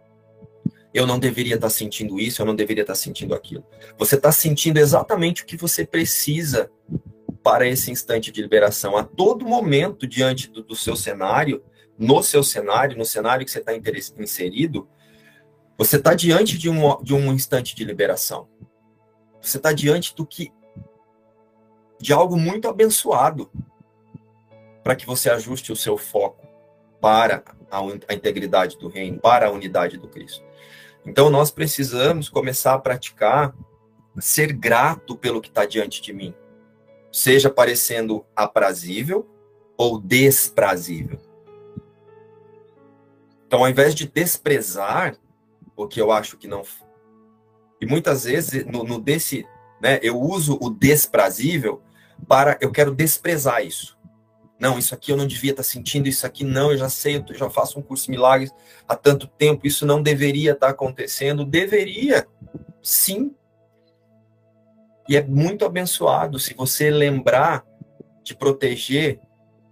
[0.92, 3.64] Eu não deveria estar tá sentindo isso, eu não deveria estar tá sentindo aquilo.
[3.96, 6.70] Você está sentindo exatamente o que você precisa
[7.42, 8.96] para esse instante de liberação.
[8.96, 11.62] A todo momento, diante do, do seu cenário,
[11.98, 13.72] no seu cenário, no cenário que você está
[14.18, 14.88] inserido,
[15.76, 18.48] você está diante de um, de um instante de liberação.
[19.40, 20.50] Você está diante do que
[22.00, 23.50] de algo muito abençoado
[24.82, 26.46] para que você ajuste o seu foco
[27.00, 30.44] para a, a integridade do reino, para a unidade do Cristo.
[31.04, 33.54] Então nós precisamos começar a praticar
[34.18, 36.34] ser grato pelo que está diante de mim,
[37.12, 39.28] seja parecendo aprazível
[39.76, 41.20] ou desprazível.
[43.46, 45.16] Então, ao invés de desprezar
[45.74, 46.62] o que eu acho que não.
[47.80, 49.46] E muitas vezes, no, no desse,
[49.80, 51.80] né, eu uso o desprazível
[52.26, 53.98] para eu quero desprezar isso.
[54.58, 57.34] Não, isso aqui eu não devia estar sentindo, isso aqui não, eu já sei, eu
[57.34, 58.52] já faço um curso de milagres
[58.88, 61.44] há tanto tempo, isso não deveria estar acontecendo.
[61.44, 62.26] Deveria,
[62.82, 63.34] sim.
[65.08, 67.64] E é muito abençoado se você lembrar
[68.24, 69.20] de proteger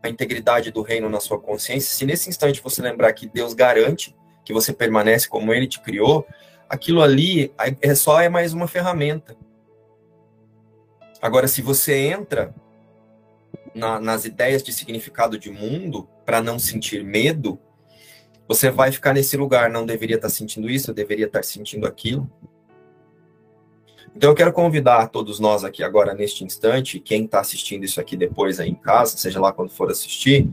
[0.02, 1.90] a integridade do reino na sua consciência.
[1.90, 4.14] Se nesse instante você lembrar que Deus garante
[4.44, 6.24] que você permanece como Ele te criou,
[6.68, 7.52] aquilo ali
[7.82, 9.36] é só é mais uma ferramenta.
[11.21, 12.55] Agora, se você entra
[13.75, 17.59] na, nas ideias de significado de mundo para não sentir medo,
[18.49, 19.71] você vai ficar nesse lugar.
[19.71, 22.31] Não deveria estar sentindo isso, eu deveria estar sentindo aquilo.
[24.17, 28.17] Então eu quero convidar todos nós aqui agora neste instante, quem está assistindo isso aqui
[28.17, 30.49] depois aí em casa, seja lá quando for assistir,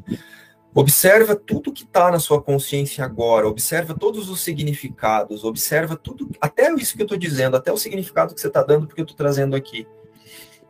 [0.73, 6.73] observa tudo que está na sua consciência agora, observa todos os significados, observa tudo, até
[6.73, 9.15] isso que eu estou dizendo, até o significado que você está dando porque eu estou
[9.15, 9.87] trazendo aqui.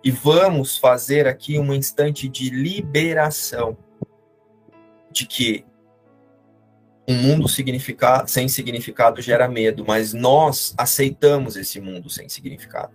[0.03, 3.77] E vamos fazer aqui um instante de liberação
[5.09, 5.65] de que
[7.07, 12.93] um mundo significa, sem significado gera medo, mas nós aceitamos esse mundo sem significado.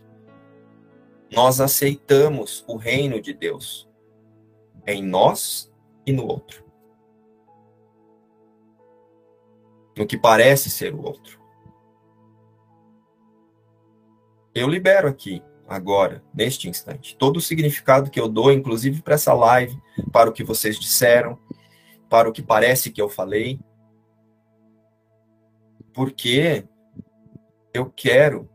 [1.33, 3.89] Nós aceitamos o reino de Deus
[4.87, 5.73] em nós
[6.07, 6.65] e no outro.
[9.97, 11.39] No que parece ser o outro.
[14.55, 17.15] Eu libero aqui agora, neste instante.
[17.17, 19.79] Todo o significado que eu dou, inclusive para essa live,
[20.11, 21.39] para o que vocês disseram,
[22.09, 23.61] para o que parece que eu falei.
[25.93, 26.67] Porque
[27.75, 28.49] eu quero,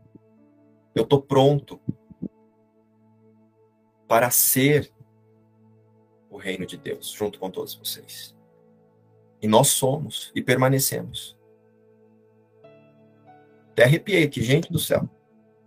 [0.94, 1.80] eu estou pronto
[4.08, 4.92] para ser
[6.28, 8.36] o reino de Deus, junto com todos vocês.
[9.40, 11.38] E nós somos e permanecemos.
[13.70, 15.08] Até arrepiei aqui, gente do céu.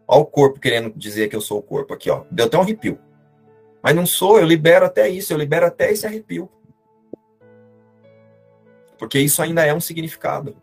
[0.07, 2.23] Olha o corpo querendo dizer que eu sou o corpo aqui, ó.
[2.31, 2.99] Deu até um arrepio.
[3.83, 6.49] Mas não sou, eu libero até isso, eu libero até esse arrepio.
[8.97, 10.55] Porque isso ainda é um significado.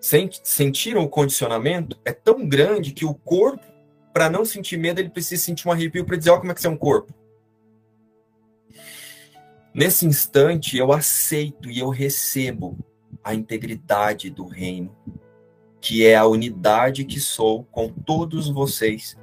[0.00, 1.98] Sentiram o condicionamento?
[2.04, 3.64] É tão grande que o corpo,
[4.12, 6.66] para não sentir medo, ele precisa sentir um arrepio para dizer: olha como é que
[6.66, 7.12] é um corpo.
[9.74, 12.78] Nesse instante, eu aceito e eu recebo
[13.22, 14.96] a integridade do reino,
[15.80, 19.16] que é a unidade que sou com todos vocês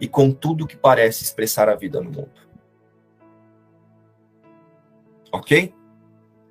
[0.00, 2.48] e com tudo que parece expressar a vida no mundo.
[5.32, 5.74] Ok?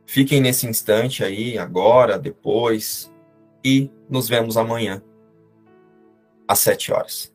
[0.06, 3.14] Fiquem nesse instante aí, agora, depois,
[3.64, 5.02] e nos vemos amanhã,
[6.48, 7.34] às sete horas.